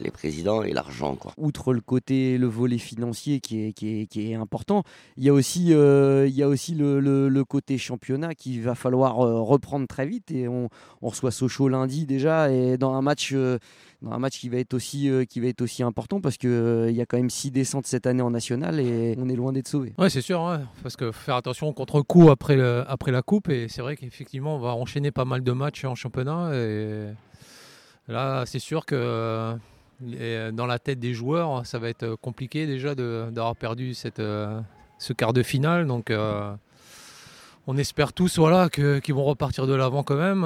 les 0.00 0.10
présidents 0.10 0.62
et 0.62 0.72
l'argent. 0.72 1.18
Outre 1.36 1.74
le 1.74 1.80
côté, 1.80 2.38
le 2.38 2.46
volet 2.46 2.78
financier 2.78 3.40
qui 3.40 3.66
est, 3.66 3.72
qui 3.72 4.32
est, 4.32 4.34
important, 4.34 4.82
il 5.16 5.24
y 5.24 5.28
a 5.28 5.32
aussi, 5.32 5.74
euh, 5.74 6.26
il 6.26 6.34
y 6.34 6.42
a 6.42 6.48
aussi 6.48 6.74
le, 6.74 7.00
le, 7.00 7.44
côté 7.44 7.78
championnat 7.78 8.34
qu'il 8.34 8.62
va 8.62 8.74
falloir 8.74 9.20
euh, 9.20 9.40
reprendre 9.40 9.86
très 9.86 10.06
vite. 10.06 10.30
Et 10.30 10.48
on, 10.48 10.68
on 11.02 11.08
reçoit 11.08 11.30
Sochaux 11.30 11.68
lundi 11.68 12.06
déjà, 12.06 12.50
et 12.50 12.78
dans 12.78 12.94
un 12.94 13.02
match, 13.02 13.34
dans 13.34 14.10
un 14.10 14.18
match 14.18 14.38
qui, 14.40 14.48
va 14.48 14.58
être 14.58 14.74
aussi, 14.74 15.10
qui 15.28 15.40
va 15.40 15.48
être 15.48 15.62
aussi 15.62 15.82
important 15.82 16.20
parce 16.20 16.36
qu'il 16.36 16.86
il 16.88 16.94
y 16.94 17.00
a 17.00 17.06
quand 17.06 17.18
même 17.18 17.30
six 17.30 17.50
descentes 17.50 17.86
cette 17.86 18.06
année 18.06 18.22
en 18.22 18.30
national 18.30 18.80
et 18.80 19.14
on 19.18 19.28
est 19.28 19.36
loin 19.36 19.52
d'être 19.52 19.68
sauvé. 19.68 19.92
Oui, 19.98 20.10
c'est 20.10 20.22
sûr, 20.22 20.60
parce 20.82 20.96
que 20.96 21.12
faire 21.12 21.36
attention 21.36 21.72
contre 21.72 22.00
coup 22.00 22.30
après, 22.30 22.58
après 22.88 23.12
la 23.12 23.22
Coupe, 23.22 23.48
et 23.48 23.68
c'est 23.68 23.82
vrai 23.82 23.96
qu'effectivement, 23.96 24.56
on 24.56 24.60
va 24.60 24.74
enchaîner 24.74 25.10
pas 25.10 25.24
mal 25.24 25.42
de 25.42 25.52
matchs 25.52 25.84
en 25.84 25.94
championnat. 25.94 26.54
Et 26.54 27.08
Là, 28.08 28.44
c'est 28.46 28.58
sûr 28.58 28.86
que 28.86 29.58
euh, 30.04 30.52
dans 30.52 30.66
la 30.66 30.78
tête 30.78 31.00
des 31.00 31.14
joueurs, 31.14 31.64
ça 31.66 31.78
va 31.78 31.88
être 31.88 32.14
compliqué 32.16 32.66
déjà 32.66 32.94
d'avoir 32.94 33.56
perdu 33.56 33.94
euh, 34.18 34.60
ce 34.98 35.12
quart 35.12 35.32
de 35.32 35.42
finale. 35.42 35.86
Donc, 35.86 36.10
euh, 36.10 36.52
on 37.66 37.76
espère 37.76 38.12
tous 38.12 38.38
voilà, 38.38 38.68
qu'ils 38.68 39.14
vont 39.14 39.24
repartir 39.24 39.66
de 39.66 39.74
l'avant 39.74 40.04
quand 40.04 40.16
même 40.16 40.44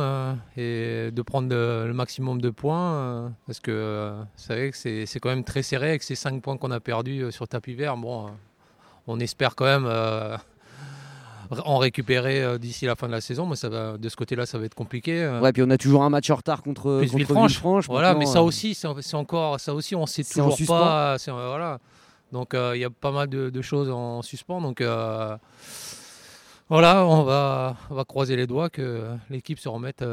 et 0.56 1.10
de 1.12 1.22
prendre 1.22 1.48
le 1.50 1.92
maximum 1.92 2.40
de 2.40 2.48
points. 2.48 3.30
parce 3.46 3.60
que 3.60 4.14
vous 4.16 4.42
savez 4.42 4.70
que 4.70 4.76
c'est 4.76 5.20
quand 5.20 5.28
même 5.28 5.44
très 5.44 5.62
serré 5.62 5.90
avec 5.90 6.02
ces 6.02 6.14
5 6.14 6.40
points 6.40 6.56
qu'on 6.56 6.70
a 6.70 6.80
perdus 6.80 7.30
sur 7.30 7.46
tapis 7.46 7.74
vert. 7.74 7.98
Bon, 7.98 8.30
on 9.06 9.20
espère 9.20 9.54
quand 9.54 9.66
même 9.66 9.86
en 11.64 11.78
récupérer 11.78 12.42
euh, 12.42 12.58
d'ici 12.58 12.86
la 12.86 12.96
fin 12.96 13.06
de 13.06 13.12
la 13.12 13.20
saison. 13.20 13.46
Mais 13.46 13.56
ça 13.56 13.68
va, 13.68 13.98
de 13.98 14.08
ce 14.08 14.16
côté-là, 14.16 14.46
ça 14.46 14.58
va 14.58 14.64
être 14.66 14.74
compliqué. 14.74 15.22
Euh. 15.22 15.40
Ouais, 15.40 15.52
puis 15.52 15.62
on 15.62 15.70
a 15.70 15.78
toujours 15.78 16.02
un 16.02 16.10
match 16.10 16.30
en 16.30 16.36
retard 16.36 16.62
contre, 16.62 17.00
contre 17.00 17.16
Villefranche. 17.16 17.88
Voilà, 17.88 18.14
mais 18.14 18.26
ça 18.26 18.38
euh. 18.38 18.42
aussi, 18.42 18.74
c'est 18.74 19.14
encore, 19.14 19.58
ça 19.58 19.74
aussi, 19.74 19.94
on 19.94 20.06
sait 20.06 20.24
toujours 20.24 20.56
pas. 20.66 21.16
Voilà. 21.26 21.78
Donc 22.32 22.54
il 22.54 22.78
y 22.78 22.84
a 22.84 22.90
pas 22.90 23.10
mal 23.10 23.28
de, 23.28 23.62
choses 23.62 23.90
en 23.90 24.22
suspens. 24.22 24.60
Donc 24.60 24.82
voilà, 26.68 27.04
on 27.04 27.24
va, 27.24 27.76
on 27.90 27.94
va 27.94 28.04
croiser 28.04 28.36
les 28.36 28.46
doigts 28.46 28.70
que 28.70 29.06
l'équipe 29.28 29.58
se 29.58 29.68
remette 29.68 30.04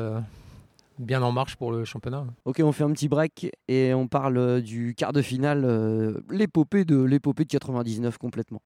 bien 0.97 1.21
en 1.21 1.31
marche 1.31 1.55
pour 1.55 1.71
le 1.71 1.85
championnat. 1.85 2.25
Ok, 2.45 2.61
on 2.63 2.71
fait 2.71 2.83
un 2.83 2.91
petit 2.91 3.07
break 3.07 3.51
et 3.67 3.93
on 3.93 4.07
parle 4.07 4.61
du 4.63 4.95
quart 4.95 5.13
de 5.13 5.21
finale, 5.21 6.19
l'épopée 6.31 6.85
de 6.85 6.99
l'épopée 7.03 7.43
de 7.43 7.49
99 7.49 8.17
complètement. 8.17 8.63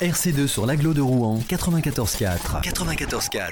RC2 0.00 0.46
sur 0.46 0.66
l'aglo 0.66 0.94
de 0.94 1.00
Rouen, 1.00 1.38
94.4. 1.48 2.62
94.4. 2.62 3.50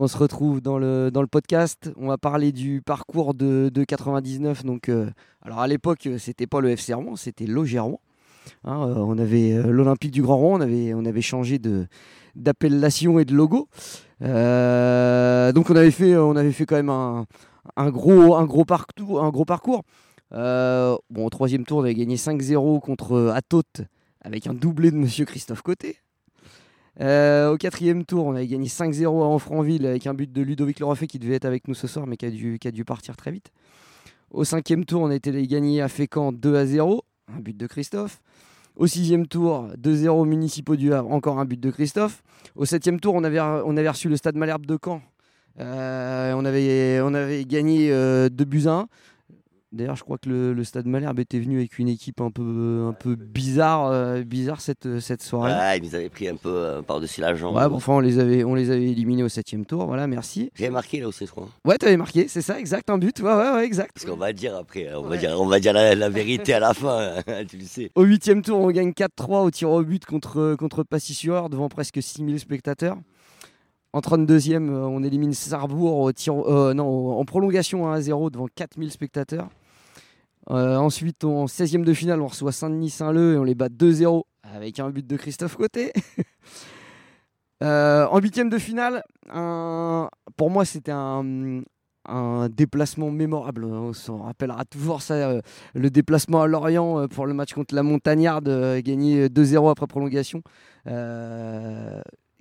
On 0.00 0.08
se 0.08 0.16
retrouve 0.16 0.60
dans 0.60 0.78
le, 0.78 1.10
podcast. 1.30 1.92
On 1.96 2.08
va 2.08 2.18
parler 2.18 2.50
du 2.50 2.82
parcours 2.82 3.34
de, 3.34 3.70
de 3.72 3.84
99. 3.84 4.64
Donc, 4.64 4.88
euh, 4.88 5.10
alors 5.42 5.60
à 5.60 5.68
l'époque, 5.68 6.08
c'était 6.18 6.48
pas 6.48 6.60
le 6.60 6.70
FC 6.70 6.92
Rouen, 6.92 7.14
c'était 7.14 7.46
l'OG. 7.46 7.76
Hein, 7.76 7.98
euh, 8.64 8.94
on 8.96 9.16
avait 9.18 9.52
euh, 9.52 9.70
l'Olympique 9.70 10.10
du 10.10 10.22
Grand 10.22 10.38
Rouen, 10.38 10.60
on 10.60 11.04
avait, 11.04 11.22
changé 11.22 11.60
d'appellation 12.34 13.20
et 13.20 13.24
de 13.24 13.34
logo. 13.34 13.68
Donc 14.20 15.70
on 15.70 15.76
avait 15.76 15.92
fait, 15.92 16.16
on 16.16 16.34
quand 16.66 16.76
même 16.76 16.90
un, 16.90 17.26
gros, 17.90 18.64
parcours, 18.64 19.22
un 19.22 19.30
au 21.26 21.30
troisième 21.30 21.64
tour, 21.64 21.78
on 21.78 21.82
avait 21.82 21.94
gagné 21.94 22.16
5-0 22.16 22.80
contre 22.80 23.32
Atot 23.34 23.62
avec 24.22 24.46
un 24.46 24.54
doublé 24.54 24.90
de 24.90 24.96
Monsieur 24.96 25.24
Christophe 25.24 25.62
Côté. 25.62 25.98
Euh, 27.00 27.52
au 27.52 27.56
quatrième 27.56 28.04
tour, 28.04 28.26
on 28.26 28.34
avait 28.34 28.46
gagné 28.46 28.68
5-0 28.68 29.06
à 29.06 29.26
Enfranville 29.26 29.86
avec 29.86 30.06
un 30.06 30.14
but 30.14 30.30
de 30.30 30.42
Ludovic 30.42 30.80
Lerofet 30.80 31.06
qui 31.06 31.18
devait 31.18 31.36
être 31.36 31.44
avec 31.44 31.68
nous 31.68 31.74
ce 31.74 31.86
soir, 31.86 32.06
mais 32.06 32.16
qui 32.16 32.26
a 32.26 32.30
dû, 32.70 32.84
partir 32.84 33.16
très 33.16 33.30
vite. 33.30 33.50
Au 34.30 34.44
cinquième 34.44 34.84
tour, 34.84 35.02
on 35.02 35.10
a 35.10 35.14
été 35.14 35.46
gagné 35.46 35.80
à 35.80 35.88
Fécamp 35.88 36.32
2 36.32 36.66
0, 36.66 37.04
un 37.34 37.40
but 37.40 37.56
de 37.56 37.66
Christophe. 37.66 38.20
Au 38.76 38.86
sixième 38.86 39.26
tour, 39.26 39.68
2-0 39.78 40.26
municipaux 40.26 40.76
du 40.76 40.92
Havre, 40.94 41.10
encore 41.10 41.38
un 41.38 41.44
but 41.44 41.60
de 41.60 41.70
Christophe. 41.70 42.22
Au 42.54 42.64
septième 42.64 43.00
tour, 43.00 43.14
on 43.14 43.24
avait, 43.24 43.40
reçu 43.88 44.08
le 44.08 44.16
stade 44.16 44.36
Malherbe 44.36 44.64
de 44.64 44.78
Caen. 44.82 45.02
Euh, 45.58 46.32
on, 46.34 46.44
avait, 46.44 47.44
gagné 47.44 47.90
euh, 47.92 48.28
2 48.28 48.44
buts 48.44 48.66
à 48.66 48.72
1. 48.72 48.88
D'ailleurs, 49.72 49.94
je 49.94 50.02
crois 50.02 50.18
que 50.18 50.28
le, 50.28 50.52
le, 50.52 50.64
Stade 50.64 50.86
Malherbe 50.86 51.20
était 51.20 51.38
venu 51.38 51.58
avec 51.58 51.78
une 51.78 51.88
équipe 51.88 52.20
un 52.20 52.32
peu, 52.32 52.86
un 52.88 52.92
peu 52.92 53.14
bizarre, 53.14 53.86
euh, 53.86 54.22
bizarre 54.22 54.60
cette, 54.60 54.98
cette 54.98 55.22
soirée. 55.22 55.52
Ouais, 55.52 55.78
ils 55.78 55.84
nous 55.84 55.94
avaient 55.94 56.08
pris 56.08 56.26
un 56.26 56.34
peu 56.34 56.48
euh, 56.48 56.82
par-dessus 56.82 57.20
la 57.20 57.36
jambe. 57.36 57.54
Ouais, 57.54 57.68
bon, 57.68 57.76
enfin, 57.76 57.92
on 57.92 58.00
les 58.00 58.18
avait, 58.18 58.42
on 58.42 58.56
les 58.56 58.72
avait 58.72 58.90
éliminés 58.90 59.22
au 59.22 59.28
septième 59.28 59.64
tour. 59.64 59.86
Voilà, 59.86 60.08
merci. 60.08 60.50
J'avais 60.56 60.72
marqué 60.72 60.98
là 61.00 61.08
je 61.16 61.24
crois. 61.26 61.48
Ouais, 61.64 61.78
t'avais 61.78 61.96
marqué, 61.96 62.26
c'est 62.26 62.42
ça, 62.42 62.58
exact, 62.58 62.90
un 62.90 62.98
but. 62.98 63.20
Ouais, 63.20 63.32
ouais, 63.32 63.50
ouais, 63.52 63.64
exact. 63.64 63.92
Parce 63.94 64.06
qu'on 64.06 64.16
va 64.16 64.32
dire 64.32 64.56
après, 64.56 64.92
on 64.92 65.02
va 65.02 65.16
dire, 65.16 65.40
on 65.40 65.46
va 65.46 65.60
dire 65.60 65.72
la, 65.72 65.94
la 65.94 66.08
vérité 66.08 66.52
à 66.52 66.58
la 66.58 66.74
fin, 66.74 67.14
hein, 67.28 67.44
tu 67.48 67.56
le 67.56 67.64
sais. 67.64 67.92
Au 67.94 68.02
huitième 68.02 68.42
tour, 68.42 68.58
on 68.58 68.70
gagne 68.72 68.90
4-3 68.90 69.44
au 69.44 69.50
tir 69.52 69.70
au 69.70 69.84
but 69.84 70.04
contre, 70.04 70.56
contre 70.56 70.82
Passy-sur 70.82 71.48
devant 71.48 71.68
presque 71.68 72.02
6000 72.02 72.40
spectateurs. 72.40 72.96
En 73.92 74.00
32e, 74.00 74.70
on 74.70 75.02
élimine 75.02 75.32
Sarrebourg 75.32 75.98
au 75.98 76.12
tir, 76.12 76.34
euh, 76.34 76.74
non, 76.74 77.18
en 77.18 77.24
prolongation 77.24 77.88
1 77.88 78.00
0 78.00 78.30
devant 78.30 78.46
4000 78.52 78.90
spectateurs. 78.90 79.48
Euh, 80.48 80.76
ensuite, 80.76 81.24
en 81.24 81.44
16e 81.44 81.84
de 81.84 81.92
finale, 81.92 82.22
on 82.22 82.26
reçoit 82.26 82.52
Saint-Denis-Saint-Leu 82.52 83.34
et 83.34 83.38
on 83.38 83.44
les 83.44 83.54
bat 83.54 83.68
2-0 83.68 84.24
avec 84.42 84.78
un 84.80 84.90
but 84.90 85.06
de 85.06 85.16
Christophe 85.16 85.56
Côté. 85.56 85.92
euh, 87.62 88.06
en 88.06 88.20
8e 88.20 88.48
de 88.48 88.58
finale, 88.58 89.02
pour 90.36 90.50
moi, 90.50 90.64
c'était 90.64 90.92
un, 90.92 91.62
déplacement 92.50 93.10
mémorable. 93.10 93.64
On 93.64 93.92
se 93.92 94.10
rappellera 94.10 94.64
toujours 94.64 95.02
ça, 95.02 95.14
euh, 95.14 95.40
le 95.74 95.90
déplacement 95.90 96.42
à 96.42 96.46
Lorient 96.46 97.06
pour 97.08 97.26
le 97.26 97.34
match 97.34 97.52
contre 97.52 97.74
la 97.74 97.82
Montagnarde, 97.82 98.48
euh, 98.48 98.80
gagné 98.82 99.28
2-0 99.28 99.70
après 99.70 99.86
prolongation. 99.86 100.42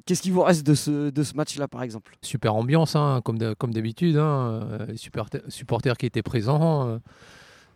Qu'est-ce 0.06 0.24
qui 0.24 0.32
vous 0.32 0.42
reste 0.42 0.66
de 0.66 0.74
ce, 0.74 1.36
match-là, 1.36 1.68
par 1.68 1.84
exemple? 1.84 2.16
Super 2.24 2.56
ambiance, 2.56 2.96
hein, 2.96 3.22
comme 3.24 3.38
d'habitude. 3.38 4.18
Hein, 4.18 4.88
supporters, 4.96 5.98
qui 5.98 6.08
étaient 6.08 6.24
présents. 6.24 7.00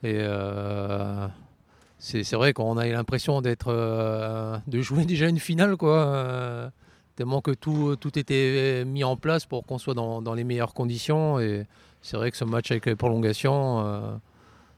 Et 0.03 0.17
euh, 0.19 1.27
c'est 1.97 2.33
vrai 2.33 2.53
qu'on 2.53 2.77
a 2.77 2.87
eu 2.87 2.91
l'impression 2.91 3.41
d'être, 3.41 3.67
euh, 3.69 4.57
de 4.67 4.81
jouer 4.81 5.05
déjà 5.05 5.27
une 5.27 5.39
finale, 5.39 5.77
quoi. 5.77 6.05
Euh, 6.07 6.69
tellement 7.15 7.41
que 7.41 7.51
tout, 7.51 7.95
tout 7.95 8.17
était 8.17 8.83
mis 8.85 9.03
en 9.03 9.15
place 9.15 9.45
pour 9.45 9.65
qu'on 9.65 9.77
soit 9.77 9.93
dans, 9.93 10.21
dans, 10.21 10.33
les 10.33 10.43
meilleures 10.43 10.73
conditions. 10.73 11.39
Et 11.39 11.65
c'est 12.01 12.17
vrai 12.17 12.31
que 12.31 12.37
ce 12.37 12.43
match 12.43 12.71
avec 12.71 12.85
les 12.87 12.95
prolongations, 12.95 14.19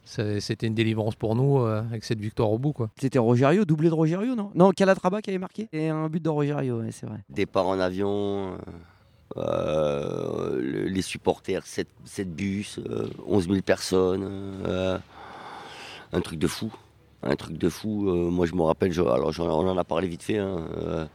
c'était 0.03 0.67
une 0.67 0.75
délivrance 0.75 1.15
pour 1.15 1.34
nous 1.36 1.60
avec 1.60 2.03
cette 2.03 2.20
victoire 2.20 2.51
au 2.51 2.60
bout. 2.60 2.75
C'était 3.00 3.20
Rogerio, 3.20 3.63
doublé 3.63 3.88
de 3.88 3.94
Rogerio, 3.94 4.36
non? 4.36 4.51
Non, 4.53 4.72
Calatrava 4.72 5.22
qui 5.22 5.29
avait 5.29 5.39
marqué 5.39 5.70
et 5.72 5.88
un 5.88 6.10
but 6.10 6.22
de 6.22 6.27
Rogerio, 6.27 6.82
ouais, 6.82 6.91
c'est 6.91 7.05
vrai. 7.05 7.20
Départ 7.29 7.67
en 7.67 7.79
avion. 7.79 8.58
Euh, 9.38 10.88
les 10.88 11.01
supporters, 11.01 11.65
7, 11.65 11.88
7 12.05 12.34
bus, 12.34 12.79
euh, 12.79 13.10
11 13.27 13.48
000 13.50 13.62
personnes, 13.62 14.24
euh, 14.65 14.98
un 16.14 16.22
truc 16.22 16.40
de 16.40 16.48
fou. 16.48 16.72
Un 17.24 17.36
truc 17.36 17.58
de 17.58 17.70
fou. 17.70 18.10
Euh, 18.10 18.30
moi, 18.30 18.46
je 18.46 18.54
me 18.54 18.62
rappelle, 18.62 18.92
je, 18.92 19.02
alors 19.02 19.34
on 19.40 19.68
en 19.68 19.78
a 19.78 19.84
parlé 19.84 20.08
vite 20.08 20.22
fait, 20.22 20.38
hein, 20.38 21.08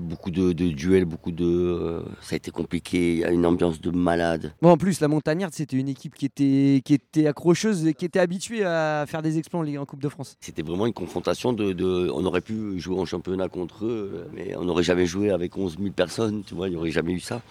beaucoup 0.00 0.30
de, 0.30 0.52
de, 0.52 0.68
duels, 0.68 1.04
beaucoup 1.04 1.32
de. 1.32 2.04
ça 2.20 2.34
a 2.34 2.36
été 2.36 2.52
compliqué, 2.52 3.14
il 3.14 3.18
y 3.18 3.24
a 3.24 3.30
une 3.32 3.44
ambiance 3.44 3.80
de 3.80 3.90
malade. 3.90 4.54
Bon, 4.62 4.70
en 4.70 4.76
plus, 4.76 5.00
la 5.00 5.08
Montagnarde, 5.08 5.52
c'était 5.52 5.76
une 5.76 5.88
équipe 5.88 6.14
qui 6.14 6.26
était, 6.26 6.80
qui 6.84 6.94
était 6.94 7.26
accrocheuse 7.26 7.86
et 7.88 7.94
qui 7.94 8.04
était 8.04 8.20
habituée 8.20 8.64
à 8.64 9.04
faire 9.08 9.22
des 9.22 9.38
exploits 9.38 9.64
en 9.78 9.84
Coupe 9.84 10.02
de 10.02 10.08
France. 10.08 10.36
C'était 10.40 10.62
vraiment 10.62 10.86
une 10.86 10.92
confrontation 10.92 11.52
de, 11.52 11.72
de, 11.72 12.08
On 12.14 12.24
aurait 12.24 12.40
pu 12.40 12.78
jouer 12.78 13.00
en 13.00 13.04
championnat 13.04 13.48
contre 13.48 13.86
eux, 13.86 14.28
mais 14.32 14.54
on 14.54 14.64
n'aurait 14.64 14.84
jamais 14.84 15.06
joué 15.06 15.30
avec 15.30 15.56
11 15.56 15.78
000 15.78 15.90
personnes, 15.90 16.44
tu 16.46 16.54
vois, 16.54 16.68
il 16.68 16.72
n'y 16.72 16.76
aurait 16.76 16.92
jamais 16.92 17.14
eu 17.14 17.20
ça. 17.20 17.42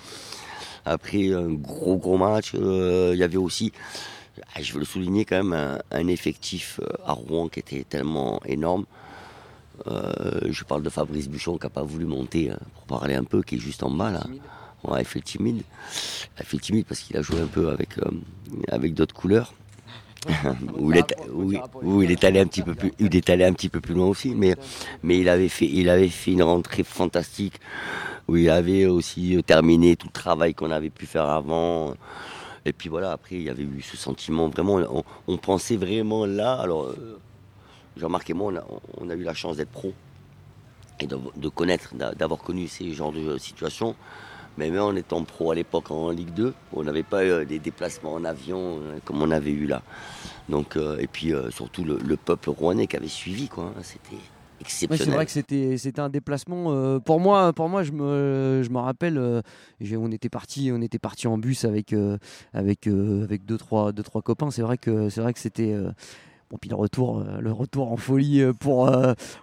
Après 0.86 1.32
un 1.32 1.50
gros 1.50 1.98
gros 1.98 2.18
match, 2.18 2.54
il 2.54 2.64
euh, 2.64 3.16
y 3.16 3.24
avait 3.24 3.38
aussi, 3.38 3.72
je 4.60 4.74
veux 4.74 4.80
le 4.80 4.86
souligner 4.86 5.26
quand 5.26 5.38
même, 5.38 5.54
un, 5.54 5.80
un, 5.92 6.08
effectif 6.08 6.80
à 7.06 7.14
Rouen 7.14 7.48
qui 7.48 7.60
était 7.60 7.84
tellement 7.84 8.42
énorme. 8.46 8.86
Euh, 9.88 10.42
je 10.50 10.64
parle 10.64 10.84
de 10.84 10.90
Fabrice 10.90 11.28
Buchon 11.28 11.58
qui 11.58 11.66
n'a 11.66 11.70
pas 11.70 11.84
voulu 11.84 12.06
monter 12.06 12.52
hein, 12.52 12.60
pour 12.76 13.00
parler 13.00 13.16
un 13.16 13.24
peu, 13.24 13.42
qui 13.42 13.56
est 13.56 13.60
juste 13.60 13.84
en 13.84 13.90
bas 13.90 14.12
là. 14.12 14.24
Ouais, 14.84 15.02
il 15.02 15.06
fait 15.06 15.22
timide. 15.22 15.64
Il 16.40 16.46
fait 16.46 16.58
timide 16.58 16.86
parce 16.88 17.02
qu'il 17.02 17.16
a 17.18 17.22
joué 17.22 17.40
un 17.40 17.48
peu 17.48 17.70
avec, 17.70 17.98
euh, 18.00 18.12
avec 18.70 18.94
d'autres 18.94 19.16
couleurs. 19.16 19.54
où, 20.78 20.92
il 20.92 21.00
est, 21.00 21.16
où, 21.32 21.52
où, 21.82 22.02
il 22.04 22.12
est 22.12 22.24
allé 22.24 22.40
un 22.40 22.46
petit 22.46 22.62
peu 22.62 22.76
plus, 22.76 22.94
il 23.00 23.16
est 23.16 23.28
allé 23.32 23.44
un 23.44 23.54
petit 23.54 23.70
peu 23.70 23.82
plus 23.82 23.96
loin 23.96 24.06
aussi, 24.06 24.36
mais, 24.36 24.56
mais 25.02 25.18
il 25.18 25.28
avait 25.28 25.50
fait, 25.50 25.66
il 25.66 25.90
avait 25.90 26.10
fait 26.10 26.34
une 26.34 26.44
rentrée 26.44 26.84
fantastique 26.84 27.60
où 28.28 28.38
il 28.38 28.48
avait 28.52 28.86
aussi 28.86 29.42
terminé 29.44 29.96
tout 29.96 30.06
le 30.08 30.14
travail 30.14 30.54
qu'on 30.54 30.70
avait 30.70 30.92
pu 30.92 31.08
faire 31.08 31.26
avant. 31.28 31.96
Et 32.66 32.74
puis 32.74 32.90
voilà, 32.90 33.12
après 33.12 33.36
il 33.36 33.44
y 33.44 33.50
avait 33.50 33.64
eu 33.64 33.82
ce 33.82 33.98
sentiment 33.98 34.48
vraiment, 34.48 35.04
on, 35.28 35.38
pensait 35.38 35.78
vraiment 35.78 36.26
là. 36.26 36.54
Alors 36.54 36.94
Jean-Marc 37.98 38.30
et 38.30 38.34
moi, 38.34 38.54
on 38.98 39.10
a, 39.10 39.16
eu 39.16 39.24
la 39.24 39.34
chance 39.34 39.58
d'être 39.58 39.72
pro 39.72 39.94
et 41.00 41.08
de, 41.08 41.50
connaître, 41.50 41.96
d'avoir 41.96 42.40
connu 42.40 42.68
ces 42.68 42.94
genres 42.94 43.12
de 43.12 43.38
situations. 43.38 43.96
Mais 44.58 44.70
même 44.70 44.82
en 44.82 44.96
étant 44.96 45.24
pro 45.24 45.52
à 45.52 45.56
l'époque 45.56 45.92
en 45.92 46.10
Ligue 46.10 46.34
2, 46.34 46.54
on 46.74 46.84
n'avait 46.84 47.04
pas 47.04 47.26
eu 47.26 47.46
des 47.46 47.60
déplacements 47.60 48.14
en 48.14 48.26
avion 48.26 48.80
euh, 48.82 49.00
comme 49.06 49.22
on 49.22 49.32
avait 49.32 49.52
eu 49.52 49.66
là. 49.66 49.82
Donc, 50.50 50.76
euh, 50.76 50.98
et 51.00 51.08
puis 51.08 51.34
euh, 51.34 51.50
surtout 51.52 51.86
le, 51.86 51.98
le, 51.98 52.18
peuple 52.18 52.50
rouennais 52.50 52.88
qui 52.88 52.98
avait 52.98 53.08
suivi, 53.08 53.48
quoi. 53.48 53.74
C'était 53.82 54.22
c'est 54.68 54.88
vrai 54.88 55.26
que 55.26 55.32
c'était, 55.32 56.00
un 56.00 56.10
déplacement. 56.10 56.72
Euh, 56.72 57.00
pour 57.00 57.20
moi, 57.20 57.54
pour 57.54 57.70
moi, 57.70 57.84
je 57.84 57.92
me, 57.92 58.62
je 58.64 58.70
me 58.70 58.80
rappelle, 58.80 59.18
euh, 59.18 59.42
on 59.98 60.12
était 60.12 60.30
parti, 60.30 60.72
on 60.74 60.82
était 60.82 61.00
parti 61.00 61.28
en 61.28 61.38
bus 61.38 61.66
avec, 61.66 61.94
euh, 61.94 62.18
avec, 62.54 62.88
avec 62.88 63.46
deux 63.46 63.58
trois, 63.58 63.92
deux 63.92 64.04
trois 64.04 64.22
copains. 64.22 64.52
C'est 64.52 64.62
vrai 64.62 64.78
que, 64.78 65.10
c'est 65.10 65.22
vrai 65.22 65.34
que 65.34 65.40
c'était. 65.40 65.76
Bon, 66.50 66.58
puis 66.60 66.70
le 66.70 66.76
retour, 66.76 67.24
le 67.40 67.52
retour 67.52 67.92
en 67.92 67.98
folie 67.98 68.44
pour. 68.60 68.92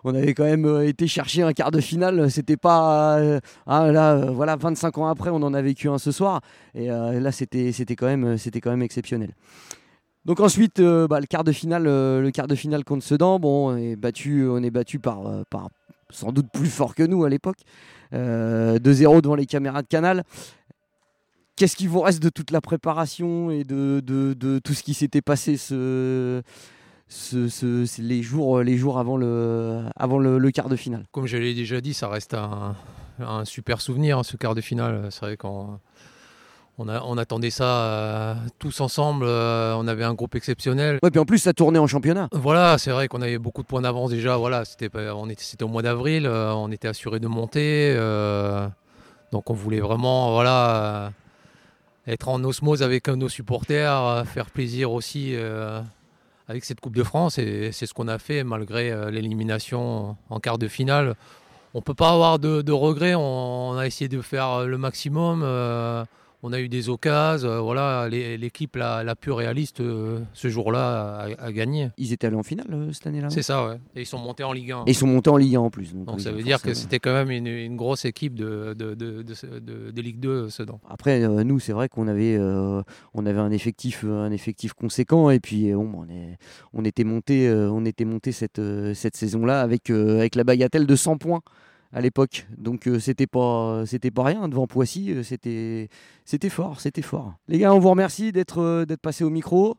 on 0.05 0.15
avait 0.15 0.35
quand 0.35 0.45
même 0.45 0.83
été 0.83 1.07
chercher 1.07 1.43
un 1.43 1.53
quart 1.53 1.71
de 1.71 1.81
finale. 1.81 2.31
C'était 2.31 2.57
pas. 2.59 3.41
Ah, 3.67 3.91
là, 3.91 4.27
voilà, 4.27 4.57
25 4.57 4.99
ans 4.99 5.07
après, 5.07 5.31
on 5.31 5.43
en 5.43 5.55
a 5.55 5.63
vécu 5.63 5.89
un 5.89 5.99
ce 5.99 6.13
soir. 6.13 6.41
Et 6.75 6.89
là, 6.89 7.33
c'était, 7.33 7.73
quand 7.97 8.37
c'était 8.37 8.61
quand 8.61 8.71
même 8.71 8.83
exceptionnel. 8.83 9.35
Donc 10.29 10.41
ensuite, 10.41 10.79
euh, 10.79 11.09
bah, 11.09 11.21
le 11.21 11.27
quart 11.27 11.43
de 11.43 11.53
finale, 11.53 11.87
euh, 11.87 12.21
le 12.21 12.31
quart 12.31 12.47
de 12.47 12.55
finale 12.55 12.85
contre 12.85 13.03
Sedan, 13.03 13.39
bon, 13.39 13.71
on 13.71 13.77
est 13.79 13.97
battu, 13.97 14.47
on 14.47 14.63
est 14.63 14.71
battu 14.71 14.99
par, 14.99 15.27
euh, 15.27 15.43
par 15.49 15.71
sans 16.11 16.33
doute 16.33 16.49
plus 16.53 16.69
fort 16.69 16.95
que 16.95 17.03
nous 17.03 17.25
à 17.25 17.31
l'époque, 17.31 17.57
2-0 18.13 19.23
devant 19.23 19.35
les 19.35 19.47
caméras 19.47 19.81
de 19.81 19.87
Canal. 19.87 20.25
Qu'est-ce 21.57 21.77
qui 21.77 21.87
vous 21.87 22.01
reste 22.01 22.23
de 22.23 22.29
toute 22.29 22.51
la 22.51 22.61
préparation 22.61 23.51
et 23.51 23.65
de, 23.65 24.03
de, 24.05 24.59
tout 24.59 24.75
ce 24.75 24.83
qui 24.83 24.93
s'était 24.93 25.23
passé 25.23 25.57
ce, 25.57 26.43
ce, 27.09 28.03
les, 28.03 28.23
jours, 28.23 28.61
les 28.61 28.77
jours 28.77 28.99
avant 28.99 29.17
le, 29.17 29.83
avant 29.97 30.19
le, 30.19 30.51
quart 30.51 30.69
de 30.69 30.77
finale? 30.77 31.07
Comme 31.11 31.27
je 31.27 31.39
l'ai 31.39 31.55
déjà 31.55 31.81
dit, 31.81 31.95
ça 31.95 32.07
reste 32.09 32.35
un, 32.35 32.77
super 33.47 33.81
souvenir, 33.81 34.23
ce 34.27 34.37
quart 34.37 34.55
de 34.55 34.61
finale. 34.61 35.09
C'est 35.11 35.25
vrai 35.25 35.39
on, 36.79 36.89
a, 36.89 37.03
on, 37.03 37.19
attendait 37.19 37.51
ça 37.51 37.65
euh, 37.65 38.35
tous 38.61 38.81
ensemble. 38.81 39.25
Euh, 39.27 39.75
on 39.77 39.89
avait 39.89 40.05
un 40.05 40.15
groupe 40.15 40.37
exceptionnel. 40.37 41.01
Ouais, 41.03 41.11
puis 41.11 41.19
en 41.19 41.25
plus, 41.25 41.39
ça 41.39 41.53
tournait 41.53 41.81
en 41.81 41.89
championnat. 41.89 42.29
Voilà, 42.33 42.79
c'est 42.79 42.93
vrai 42.93 43.09
qu'on 43.09 43.21
avait 43.21 43.39
beaucoup 43.39 43.63
de 43.63 43.67
points 43.67 43.83
d'avance 43.83 44.11
déjà. 44.11 44.37
Voilà, 44.37 44.65
c'était, 44.65 44.89
on 44.97 45.29
était, 45.29 45.43
c'était 45.43 45.65
au 45.65 45.69
mois 45.69 45.83
d'avril. 45.83 46.25
Euh, 46.25 46.53
on 46.53 46.71
était 46.71 46.87
assuré 46.87 47.19
de 47.19 47.27
monter. 47.27 47.95
Donc, 49.33 49.51
on 49.51 49.55
voulait 49.55 49.81
vraiment, 49.81 50.33
voilà, 50.33 51.13
être 52.07 52.29
en 52.29 52.43
osmose 52.45 52.83
avec 52.83 53.09
nos 53.09 53.29
supporters, 53.29 54.25
faire 54.27 54.49
plaisir 54.51 54.93
aussi 54.93 55.35
avec 56.49 56.65
cette 56.65 56.81
Coupe 56.81 56.97
de 56.97 57.03
France. 57.03 57.39
Et 57.39 57.73
c'est 57.73 57.87
ce 57.87 57.93
qu'on 57.93 58.09
a 58.09 58.19
fait 58.19 58.45
malgré 58.45 59.11
l'élimination 59.11 60.17
en 60.31 60.41
quart 60.41 60.59
de 60.59 60.69
finale. 60.69 61.15
On 61.75 61.83
peut 61.83 61.93
pas 61.93 62.11
avoir 62.11 62.39
de, 62.39 62.63
de 62.63 62.73
regrets. 62.73 63.15
On, 63.15 63.73
on, 63.73 63.77
a 63.77 63.87
essayé 63.87 64.09
de 64.09 64.23
faire 64.23 64.65
le 64.65 64.79
maximum 64.79 65.45
on 66.43 66.53
a 66.53 66.61
eu 66.61 66.69
des 66.69 66.89
occasions. 66.89 67.49
euh, 67.49 67.61
voilà, 67.61 68.09
l'équipe 68.09 68.77
la, 68.77 69.03
la 69.05 69.17
plus 69.17 69.33
réaliste 69.33 69.81
euh, 69.81 70.21
ce 70.33 70.49
jour-là 70.49 71.27
a, 71.39 71.45
a 71.47 71.53
gagné. 71.53 71.91
Ils 71.99 72.13
étaient 72.13 72.27
allés 72.27 72.37
en 72.37 72.43
finale 72.43 72.67
euh, 72.73 72.93
cette 72.93 73.07
année-là. 73.09 73.31
C'est 73.31 73.43
ça, 73.43 73.67
ouais. 73.67 73.77
Et 73.97 74.03
ils 74.03 74.07
sont 74.07 74.19
montés 74.19 74.45
en 74.45 74.53
Ligue 74.53 74.73
1. 74.73 74.85
Et 74.87 74.91
ils 74.91 74.95
sont 74.95 75.07
montés 75.07 75.31
en 75.31 75.37
Ligue 75.37 75.57
1 75.57 75.61
en 75.61 75.71
plus. 75.71 75.93
Donc, 75.95 76.21
ça 76.21 76.31
veut 76.31 76.43
dire 76.43 76.63
que 76.63 76.75
c'était 76.75 76.99
quand 77.01 77.13
même 77.13 77.31
une, 77.31 77.47
une 77.47 77.77
grosse 77.77 78.05
équipe 78.05 78.35
de, 78.35 78.75
de, 78.79 78.95
de, 78.95 79.23
de- 79.23 80.01
Ligue 80.01 80.21
2, 80.21 80.49
Sedan. 80.49 80.81
Après, 80.89 81.21
nous, 81.45 81.59
c'est 81.59 81.73
vrai 81.73 81.89
qu'on 81.89 82.07
avait, 82.07 82.39
on 82.39 83.27
avait 83.27 83.41
un 83.41 83.51
effectif, 83.51 84.05
un 84.05 84.31
effectif 84.31 84.75
conséquent, 84.75 85.31
et 85.31 85.41
puis 85.41 85.73
bon, 85.73 85.91
on, 86.07 86.09
est, 86.09 86.39
on 86.73 86.85
était 86.85 87.05
monté, 87.05 87.51
on 87.53 87.85
était 87.85 88.05
monté 88.05 88.31
cette, 88.33 88.61
cette 88.95 89.17
saison-là 89.17 89.61
avec, 89.61 89.91
avec 89.91 90.35
la 90.37 90.45
bagatelle 90.45 90.87
de 90.87 90.97
100 90.97 91.19
points 91.19 91.41
à 91.93 92.01
l'époque. 92.01 92.47
Donc 92.57 92.87
euh, 92.87 92.99
c'était 92.99 93.27
pas, 93.27 93.85
c'était 93.87 94.11
pas 94.11 94.25
rien 94.25 94.49
devant 94.49 94.67
Poissy. 94.67 95.13
euh, 95.13 95.23
c'était, 95.23 95.89
c'était 96.25 96.49
fort, 96.51 96.81
c'était 96.81 97.03
fort. 97.03 97.35
Les 97.49 97.59
gars, 97.59 97.75
on 97.75 97.79
vous 97.79 97.91
remercie 97.91 98.33
d'être, 98.33 98.59
euh, 98.61 98.85
d'être 98.85 99.01
passé 99.01 99.25
au 99.25 99.31
micro. 99.31 99.77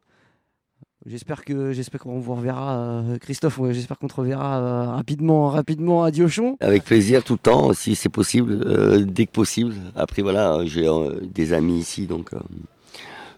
J'espère 1.06 1.46
que, 1.46 1.72
j'espère 1.72 2.02
qu'on 2.02 2.20
vous 2.20 2.36
reverra, 2.36 3.02
Christophe. 3.22 3.58
j'espère 3.72 3.98
qu'on 3.98 4.10
te 4.10 4.16
reverra 4.16 4.96
rapidement, 4.98 5.48
rapidement 5.48 6.04
à 6.04 6.12
Diochon. 6.12 6.58
Avec 6.60 6.84
plaisir 6.84 7.24
tout 7.24 7.34
le 7.34 7.40
temps, 7.40 7.72
si 7.72 7.96
c'est 7.96 8.10
possible, 8.10 9.06
dès 9.06 9.26
que 9.26 9.32
possible. 9.32 9.76
Après 9.96 10.22
voilà, 10.22 10.60
j'ai 10.66 10.90
des 11.24 11.54
amis 11.54 11.80
ici, 11.80 12.06
donc 12.06 12.32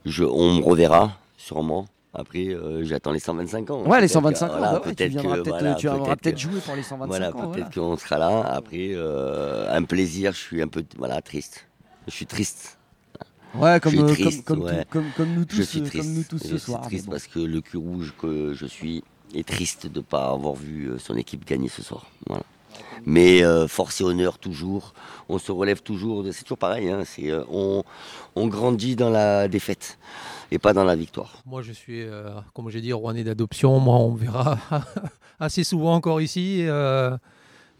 je, 0.05 0.23
on 0.23 0.55
me 0.55 0.63
reverra 0.63 1.19
sûrement. 1.37 1.85
Après, 2.13 2.47
euh, 2.49 2.83
j'attends 2.83 3.11
les 3.11 3.19
125 3.19 3.69
ans. 3.71 3.83
Ouais, 3.83 4.01
les 4.01 4.07
Peut-être 4.07 4.11
125 4.11 4.47
que- 4.47 4.51
ans. 4.53 4.57
voilà, 4.57 4.71
bah 4.73 4.73
ouais, 4.85 4.89
tu 4.89 4.95
peut-être 4.95 5.11
viendras 5.11 5.35
que- 5.37 5.41
peut-être, 5.43 5.59
voilà, 5.59 5.75
tu 5.75 5.87
viendras 5.87 6.05
peut-être 6.07 6.21
peut-être 6.21 6.37
jouer 6.39 6.59
pour 6.65 6.75
les 6.75 6.83
125 6.83 7.07
Voilà, 7.07 7.29
ans. 7.29 7.31
peut-être 7.51 7.73
voilà. 7.73 7.89
qu'on 7.89 7.97
sera 7.97 8.17
là. 8.17 8.39
Après, 8.53 8.89
euh, 8.91 9.73
un 9.73 9.83
plaisir, 9.83 10.33
je 10.33 10.37
suis 10.39 10.61
un 10.61 10.67
peu 10.67 10.83
voilà, 10.97 11.21
triste. 11.21 11.67
Je 12.07 12.11
suis 12.11 12.25
triste. 12.25 12.77
Ouais, 13.55 13.79
comme, 13.81 13.93
Je 13.93 14.07
suis 14.13 14.23
triste, 14.23 14.45
comme, 14.45 14.59
comme, 14.59 14.67
ouais. 14.67 14.83
tout- 14.83 14.89
comme, 14.91 15.05
comme 15.15 15.33
nous 15.35 15.45
tous, 15.45 15.55
je 15.57 15.61
suis 15.63 15.81
triste. 15.81 16.05
comme 16.05 16.13
nous 16.15 16.23
tous 16.23 16.37
je 16.37 16.43
ce 16.43 16.47
suis 16.57 16.59
soir. 16.59 16.81
mais 16.81 16.87
triste 16.87 17.05
bon. 17.05 17.11
parce 17.11 17.27
que 17.27 17.39
le 17.39 17.61
cul 17.61 17.77
rouge 17.77 18.13
que 18.19 18.53
je 18.53 18.65
suis 18.65 19.03
est 19.35 19.47
triste 19.47 19.87
de 19.87 19.99
ne 19.99 20.03
pas 20.03 20.29
avoir 20.31 20.55
vu 20.55 20.87
euh, 20.89 20.97
son 20.99 21.15
équipe 21.15 21.45
gagner 21.45 21.69
ce 21.69 21.81
soir. 21.81 22.05
Voilà. 22.27 22.43
Mais 23.05 23.43
euh, 23.43 23.67
force 23.67 23.99
et 24.01 24.03
honneur 24.03 24.37
toujours. 24.37 24.93
On 25.29 25.37
se 25.37 25.51
relève 25.51 25.81
toujours. 25.81 26.25
C'est 26.31 26.43
toujours 26.43 26.57
pareil. 26.57 26.89
hein, 26.89 27.03
c'est, 27.05 27.31
on, 27.49 27.83
on 28.35 28.47
grandit 28.47 28.95
dans 28.95 29.09
la 29.09 29.47
défaite 29.47 29.97
et 30.51 30.59
pas 30.59 30.73
dans 30.73 30.83
la 30.83 30.95
victoire. 30.95 31.41
Moi, 31.45 31.61
je 31.61 31.71
suis, 31.71 32.01
euh, 32.01 32.29
comme 32.53 32.69
j'ai 32.69 32.81
dit, 32.81 32.93
rouennais 32.93 33.23
d'adoption. 33.23 33.79
Moi, 33.79 33.95
on 33.95 34.13
verra 34.13 34.57
assez 35.39 35.63
souvent 35.63 35.95
encore 35.95 36.21
ici. 36.21 36.65
euh, 36.67 37.17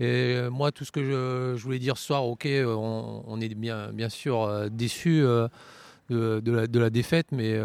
et 0.02 0.50
moi, 0.50 0.72
tout 0.72 0.84
ce 0.84 0.92
que 0.92 1.04
je, 1.04 1.62
voulais 1.62 1.78
dire 1.78 1.96
ce 1.96 2.08
soir, 2.08 2.26
ok, 2.26 2.48
euh, 2.48 2.66
on, 2.74 3.40
est 3.40 3.50
bien, 3.50 3.92
bien 3.92 4.10
sûr 4.10 4.42
euh, 4.42 4.68
déçus 4.68 5.22
euh, 5.24 5.48
de, 6.10 6.80
la, 6.80 6.90
défaite, 6.90 7.28
mais 7.32 7.56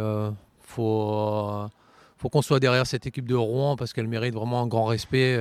faut, 0.61 1.67
faut 2.19 2.29
qu'on 2.29 2.43
soit 2.43 2.61
derrière 2.61 2.87
cette 2.87 3.07
équipe 3.07 3.27
de 3.27 3.35
Rouen 3.35 3.77
parce 3.77 3.95
qu'elle 3.95 4.07
mérite 4.07 4.35
vraiment 4.35 4.61
un 4.61 4.67
grand 4.67 4.85
respect. 4.85 5.41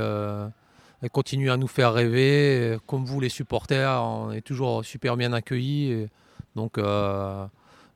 elle 1.02 1.10
continue 1.12 1.52
à 1.52 1.58
nous 1.58 1.68
faire 1.68 1.92
rêver. 1.92 2.78
Comme 2.88 3.04
vous, 3.04 3.20
les 3.20 3.30
supporters, 3.30 4.02
on 4.02 4.32
est 4.32 4.42
toujours 4.42 4.86
super 4.86 5.18
bien 5.18 5.34
accueillis. 5.34 6.08
Donc, 6.56 6.80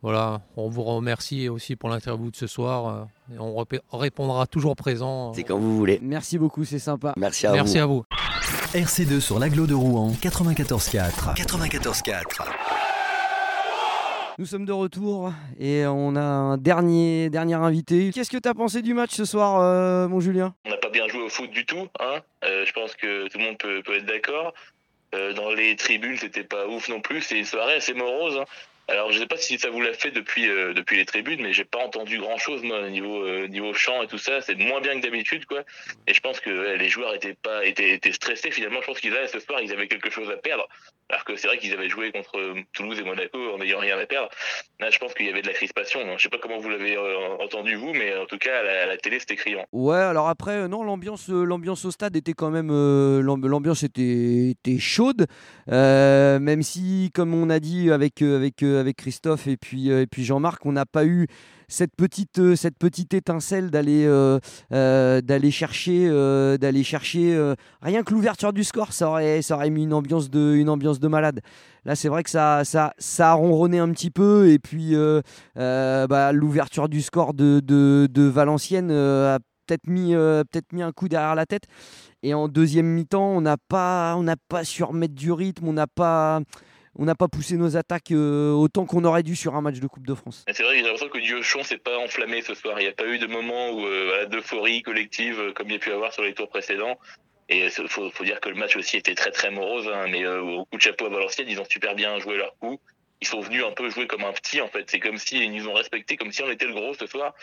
voilà, 0.02 0.42
on 0.56 0.70
vous 0.70 0.84
remercie 0.84 1.50
aussi 1.50 1.76
pour 1.76 1.90
l'interview 1.90 2.32
de 2.32 2.36
ce 2.36 2.48
soir. 2.48 2.88
euh, 3.32 3.36
et 3.36 3.40
on 3.40 3.98
répondra 3.98 4.48
toujours 4.48 4.76
présent. 4.76 5.34
C'est 5.34 5.44
quand 5.44 5.58
vous 5.60 5.76
voulez. 5.78 6.00
Merci 6.02 6.38
beaucoup, 6.38 6.64
c'est 6.66 6.80
sympa. 6.80 7.14
Merci 7.18 7.48
à 7.48 7.52
Merci 7.52 7.78
vous. 7.78 7.84
à 7.84 7.86
vous. 7.86 8.04
RC2 8.74 9.20
sur 9.20 9.40
l'agglo 9.40 9.68
de 9.68 9.74
Rouen 9.74 10.12
94.4. 10.22 11.36
94.4. 11.36 12.24
Nous 14.38 14.46
sommes 14.46 14.66
de 14.66 14.72
retour 14.72 15.34
et 15.60 15.86
on 15.86 16.16
a 16.16 16.22
un 16.22 16.58
dernier, 16.58 17.30
dernier 17.30 17.56
invité. 17.56 18.12
Qu'est-ce 18.14 18.30
que 18.30 18.38
tu 18.38 18.48
as 18.48 18.54
pensé 18.54 18.82
du 18.82 18.94
match 18.94 19.12
ce 19.12 19.26
soir, 19.26 19.60
euh, 19.60 20.08
mon 20.08 20.22
Julien? 20.22 20.56
On 20.66 20.70
n'a 20.70 20.78
pas 20.78 20.90
bien 20.90 21.06
joué 21.10 21.24
au 21.24 21.30
foot 21.30 21.52
du 21.52 21.66
tout. 21.66 21.88
Hein 22.00 22.20
Euh, 22.46 22.66
je 22.66 22.72
pense 22.72 22.96
que 22.96 23.28
tout 23.28 23.38
le 23.38 23.44
monde 23.44 23.58
peut, 23.58 23.82
peut 23.86 23.98
être 23.98 24.06
d'accord. 24.06 24.54
Euh, 25.14 25.34
dans 25.34 25.50
les 25.52 25.76
tribunes, 25.76 26.16
c'était 26.18 26.46
pas 26.46 26.68
ouf 26.68 26.88
non 26.88 27.02
plus. 27.02 27.22
C'est 27.22 27.38
une 27.40 27.44
soirée 27.46 27.74
assez 27.76 27.94
morose. 27.94 28.38
hein. 28.40 28.46
Alors, 28.90 29.12
je 29.12 29.20
sais 29.20 29.28
pas 29.28 29.38
si 29.38 29.60
ça 29.60 29.70
vous 29.70 29.82
l'a 29.82 29.94
fait 29.94 30.12
depuis 30.12 30.50
euh, 30.50 30.74
depuis 30.74 30.98
les 30.98 31.06
tribunes, 31.06 31.42
mais 31.42 31.54
j'ai 31.54 31.64
pas 31.64 31.80
entendu 31.80 32.18
grand 32.18 32.38
chose 32.38 32.64
moi 32.64 32.80
au 32.80 32.90
niveau 32.90 33.24
euh, 33.24 33.48
niveau 33.48 33.74
chant 33.74 34.02
et 34.02 34.08
tout 34.08 34.18
ça. 34.18 34.42
C'est 34.42 34.56
moins 34.56 34.82
bien 34.82 35.00
que 35.00 35.06
d'habitude, 35.06 35.46
quoi. 35.46 35.62
Et 36.08 36.14
je 36.14 36.20
pense 36.22 36.40
que 36.40 36.76
les 36.76 36.90
joueurs 36.90 37.14
étaient 37.14 37.36
pas 37.36 37.66
étaient, 37.66 38.00
stressés. 38.12 38.52
Finalement, 38.52 38.82
je 38.82 38.88
pense 38.88 39.00
qu'ils 39.00 39.16
avaient 39.16 39.28
ce 39.28 39.40
soir, 39.40 39.62
ils 39.62 39.72
avaient 39.72 39.88
quelque 39.88 40.10
chose 40.10 40.30
à 40.32 40.38
perdre. 40.38 40.68
Alors 41.10 41.24
que 41.26 41.36
c'est 41.36 41.48
vrai 41.48 41.58
qu'ils 41.58 41.74
avaient 41.74 41.90
joué 41.90 42.12
contre 42.12 42.38
euh, 42.38 42.54
Toulouse 42.74 43.00
et 43.00 43.04
Monaco 43.04 43.38
en 43.54 43.58
n'ayant 43.60 43.80
rien 43.80 43.98
à 43.98 44.06
perdre. 44.06 44.30
Là, 44.80 44.90
je 44.90 44.98
pense 44.98 45.14
qu'il 45.14 45.26
y 45.26 45.30
avait 45.30 45.42
de 45.42 45.48
la 45.48 45.54
crispation. 45.54 46.00
Je 46.18 46.24
sais 46.24 46.30
pas 46.30 46.38
comment 46.38 46.58
vous 46.58 46.70
l'avez 46.70 46.98
entendu 47.40 47.76
vous, 47.76 47.94
mais 47.94 48.16
en 48.16 48.26
tout 48.26 48.38
cas 48.38 48.60
à 48.60 48.86
la, 48.86 48.98
télé, 48.98 49.20
c'était 49.20 49.36
criant. 49.36 49.66
Ouais, 49.72 49.98
alors 49.98 50.30
après, 50.30 50.68
non, 50.68 50.84
l'ambiance, 50.84 51.30
l'ambiance 51.30 51.86
au 51.86 51.92
stade 51.92 52.16
était 52.16 52.34
quand 52.34 52.50
même, 52.50 52.70
l'amb- 53.22 53.46
l'ambiance 53.46 53.84
était, 53.84 54.52
était 54.52 54.80
chaude, 54.80 55.26
même 55.68 56.64
si, 56.64 57.12
comme 57.14 57.34
on 57.34 57.50
a 57.50 57.60
dit 57.60 57.92
avec 57.92 58.22
avec 58.22 58.62
avec 58.80 58.98
Christophe 58.98 59.48
et 59.48 59.58
puis 59.58 59.92
euh, 59.92 60.02
et 60.02 60.08
puis 60.08 60.24
Jean-Marc, 60.24 60.66
on 60.66 60.72
n'a 60.72 60.86
pas 60.86 61.06
eu 61.06 61.28
cette 61.68 61.96
petite 61.96 62.40
euh, 62.40 62.56
étincelle 63.12 63.70
d'aller 63.70 64.06
euh, 64.06 64.40
chercher 65.52 66.10
rien 67.82 68.04
que 68.04 68.14
l'ouverture 68.14 68.54
du 68.54 68.64
score, 68.64 68.92
ça 68.92 69.10
aurait 69.10 69.70
mis 69.70 69.84
une 69.84 69.94
ambiance 69.94 70.30
de 70.30 71.08
malade. 71.08 71.42
Là, 71.86 71.96
c'est 71.96 72.10
vrai 72.10 72.24
que 72.24 72.30
ça 72.30 72.64
ça 72.66 72.94
ça 72.98 73.32
a 73.32 73.34
ronronné 73.34 73.80
un 73.80 73.92
petit 73.92 74.12
peu 74.12 74.50
et 74.50 74.60
puis 74.60 74.96
bah, 75.56 76.32
l'ouverture 76.32 76.90
du 76.90 77.02
score 77.02 77.34
de, 77.34 78.30
Valenciennes 78.30 78.92
a 78.92 79.40
peut-être 79.68 79.88
mis, 79.88 80.14
peut-être 80.14 80.74
mis 80.74 80.82
un 80.82 80.92
coup 80.92 81.08
derrière 81.08 81.36
la 81.36 81.46
tête. 81.46 81.64
Et 82.22 82.34
en 82.34 82.50
deuxième 82.50 82.88
mi-temps, 82.88 83.30
on 83.30 83.42
n'a 83.42 83.56
pas, 83.58 84.16
on 84.18 84.24
n'a 84.24 84.36
pas 84.50 84.66
su 84.66 84.84
remettre 84.84 85.16
du 85.16 85.32
rythme, 85.32 85.68
on 85.68 85.74
n'a 85.74 85.88
pas, 85.88 86.42
on 87.02 87.06
n'a 87.06 87.16
pas 87.16 87.28
poussé 87.30 87.56
nos 87.56 87.78
attaques 87.78 88.12
euh, 88.12 88.52
autant 88.52 88.86
qu'on 88.86 89.04
aurait 89.06 89.24
dû 89.24 89.36
sur 89.36 89.56
un 89.56 89.62
match 89.62 89.80
de 89.80 89.88
Coupe 89.88 90.06
de 90.06 90.14
France. 90.14 90.44
Et 90.48 90.54
C'est 90.54 90.64
vrai, 90.64 90.76
j'ai 90.76 90.82
l'impression 90.84 91.08
que 91.10 91.18
Diochon 91.18 91.64
s'est 91.64 91.78
pas 91.78 91.98
enflammé 91.98 92.42
ce 92.42 92.54
soir. 92.54 92.80
Il 92.80 92.84
n'y 92.84 92.90
a 92.90 92.94
pas 92.94 93.08
eu 93.08 93.18
de 93.20 93.26
moment 93.28 93.72
où 93.72 93.86
euh, 93.86 94.06
voilà, 94.10 94.26
d'euphorie 94.26 94.82
collective 94.82 95.40
euh, 95.40 95.54
comme 95.54 95.68
il 95.70 95.74
y 95.74 95.76
a 95.78 95.80
pu 95.80 95.92
avoir 95.92 96.12
sur 96.14 96.24
les 96.24 96.34
tours 96.34 96.50
précédents. 96.50 97.00
Et 97.48 97.66
il 97.66 97.88
faut, 97.88 98.10
faut 98.12 98.24
dire 98.26 98.40
que 98.42 98.50
le 98.50 98.56
match 98.56 98.76
aussi 98.76 98.98
était 98.98 99.16
très 99.16 99.32
très 99.32 99.50
morose. 99.50 99.88
hein, 99.88 100.08
mais 100.12 100.24
euh, 100.26 100.42
au 100.42 100.66
coup 100.66 100.76
de 100.78 100.82
chapeau 100.82 101.06
à 101.06 101.10
Valenciennes, 101.10 101.48
ils 101.50 101.60
ont 101.62 101.66
super 101.70 101.96
bien 101.96 102.20
joué 102.20 102.36
leur 102.38 102.56
coup. 102.60 102.80
Ils 103.22 103.28
sont 103.28 103.40
venus 103.42 103.64
un 103.66 103.72
peu 103.72 103.90
jouer 103.90 104.06
comme 104.08 104.24
un 104.24 104.32
petit 104.34 104.62
en 104.62 104.68
fait. 104.68 104.86
C'est 104.90 105.00
comme 105.00 105.18
si 105.18 105.44
ils 105.44 105.52
nous 105.52 105.68
ont 105.68 105.74
respecté, 105.74 106.16
comme 106.16 106.32
si 106.32 106.42
on 106.44 106.50
était 106.52 106.68
le 106.68 106.74
gros 106.74 106.94
ce 106.94 107.06
soir. 107.06 107.34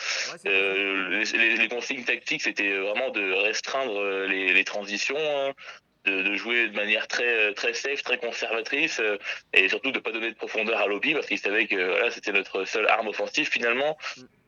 Euh, 0.46 1.08
les, 1.10 1.38
les- 1.38 1.56
les 1.56 1.68
consignes 1.68 2.04
tactiques, 2.04 2.42
c'était 2.42 2.76
vraiment 2.78 3.10
de 3.10 3.32
restreindre 3.42 4.00
les, 4.26 4.52
les 4.54 4.64
transitions, 4.64 5.16
hein, 5.18 5.52
de, 6.06 6.22
de 6.22 6.34
jouer 6.36 6.68
de 6.68 6.76
manière 6.76 7.06
très 7.08 7.52
très 7.54 7.74
safe, 7.74 8.02
très 8.02 8.18
conservatrice, 8.18 9.00
euh, 9.00 9.18
et 9.52 9.68
surtout 9.68 9.90
de 9.90 9.98
pas 9.98 10.12
donner 10.12 10.30
de 10.30 10.36
profondeur 10.36 10.80
à 10.80 10.86
Lobby 10.86 11.14
parce 11.14 11.26
qu'ils 11.26 11.38
savaient 11.38 11.66
que 11.66 11.76
voilà, 11.76 12.10
c'était 12.10 12.32
notre 12.32 12.64
seule 12.64 12.86
arme 12.88 13.08
offensive 13.08 13.48
finalement. 13.48 13.96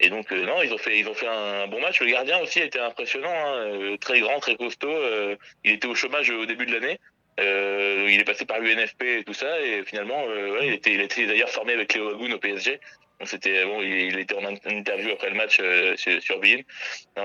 Et 0.00 0.10
donc 0.10 0.32
euh, 0.32 0.44
non, 0.46 0.62
ils 0.62 0.72
ont 0.72 0.78
fait 0.78 0.98
ils 0.98 1.08
ont 1.08 1.14
fait 1.14 1.26
un 1.28 1.66
bon 1.66 1.80
match. 1.80 2.00
Le 2.00 2.10
gardien 2.10 2.38
aussi 2.38 2.60
a 2.60 2.64
été 2.64 2.78
impressionnant, 2.78 3.34
hein, 3.34 3.56
euh, 3.66 3.96
très 3.96 4.20
grand, 4.20 4.38
très 4.40 4.56
costaud. 4.56 4.88
euh, 4.88 5.36
il 5.64 5.72
était 5.72 5.88
au 5.88 5.94
chômage 5.94 6.30
au 6.30 6.46
début 6.46 6.66
de 6.66 6.72
l'année. 6.72 6.98
Euh, 7.40 8.08
il 8.10 8.18
est 8.20 8.24
passé 8.24 8.44
par 8.44 8.58
l'UNFP 8.58 9.02
et 9.02 9.24
tout 9.24 9.32
ça, 9.32 9.60
et 9.60 9.84
finalement, 9.84 10.24
euh, 10.28 10.58
ouais, 10.58 10.66
il 10.66 10.72
était, 10.74 10.94
il 10.94 11.00
était 11.00 11.26
d'ailleurs 11.26 11.50
formé 11.50 11.72
avec 11.72 11.94
Léo 11.94 12.10
Agoun 12.10 12.32
au 12.32 12.38
PSG. 12.38 12.80
C'était 13.24 13.64
bon, 13.64 13.82
il, 13.82 14.18
était 14.18 14.36
en 14.36 14.44
in- 14.44 14.70
interview 14.70 15.10
après 15.10 15.30
le 15.30 15.36
match 15.36 15.58
euh, 15.60 15.96
sur, 15.96 16.38
Bein. 16.40 16.60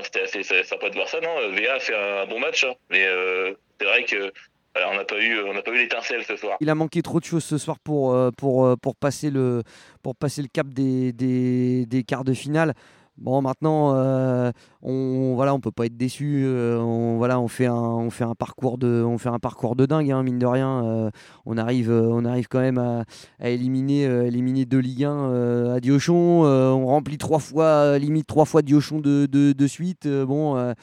C'était 0.04 0.22
assez 0.22 0.44
sympa 0.64 0.90
de 0.90 0.96
voir 0.96 1.08
ça. 1.08 1.20
Non, 1.22 1.50
VA 1.52 1.76
a 1.76 1.80
fait 1.80 1.96
un 1.96 2.26
bon 2.26 2.40
match, 2.40 2.64
hein, 2.64 2.74
mais 2.90 3.06
euh, 3.06 3.54
c'est 3.80 3.86
vrai 3.86 4.04
que 4.04 4.32
on 4.76 4.96
n'a 4.96 5.06
pas 5.06 5.20
eu, 5.20 5.40
on 5.40 5.62
pas 5.62 5.72
eu 5.72 5.78
l'étincelle 5.78 6.24
ce 6.24 6.36
soir. 6.36 6.58
Il 6.60 6.70
a 6.70 6.76
manqué 6.76 7.02
trop 7.04 7.20
de 7.20 7.26
choses 7.26 7.44
ce 7.44 7.60
soir 7.60 7.78
pour, 7.80 8.14
euh, 8.14 8.32
pour, 8.32 8.66
euh, 8.66 8.76
pour, 8.76 8.96
passer, 8.96 9.30
le, 9.30 9.62
pour 10.02 10.16
passer 10.16 10.42
le 10.42 10.48
cap 10.48 10.68
des, 10.68 11.14
des 11.14 12.04
quarts 12.04 12.24
de 12.24 12.34
finale. 12.34 12.74
Bon, 13.17 13.41
maintenant, 13.43 13.93
euh, 13.95 14.52
on 14.82 15.36
voilà, 15.36 15.54
on 15.54 15.60
peut 15.60 15.71
pas 15.71 15.86
être 15.86 15.95
déçu. 15.97 16.43
euh, 16.45 16.80
on, 16.80 17.17
voilà, 17.17 17.39
on 17.39 17.47
fait 17.47 17.67
un, 17.67 18.10
parcours 18.38 18.78
de, 18.78 19.04
on 19.06 19.17
fait 19.17 19.30
un 19.30 19.39
parcours 19.39 19.76
de 19.76 19.86
dingue, 19.86 20.12
hein, 20.12 20.23
mine 20.23 20.39
de 20.39 20.45
rien. 20.47 20.84
euh, 20.84 21.12
on 21.45 21.58
arrive, 21.58 21.91
on 21.91 22.26
arrive 22.26 22.47
quand 22.47 22.60
même 22.60 22.80
à, 22.80 23.06
éliminer, 23.49 24.04
éliminer 24.04 24.65
deux 24.65 24.80
Ligue 24.80 25.04
1 25.06 25.12
euh, 25.12 25.76
à 25.76 25.80
Diochon. 25.80 26.43
on 26.43 26.86
remplit 26.88 27.17
trois 27.17 27.39
fois, 27.39 27.97
limite 27.99 28.26
trois 28.28 28.45
fois 28.45 28.62
Diochon 28.63 28.99
de, 28.99 29.67
suite. 29.67 30.08
bon. 30.08 30.73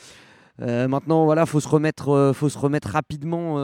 maintenant, 0.59 1.25
voilà, 1.25 1.47
faut 1.47 1.61
se 1.61 1.69
remettre, 1.69 2.33
faut 2.35 2.49
se 2.49 2.59
remettre 2.59 2.91
rapidement, 2.91 3.55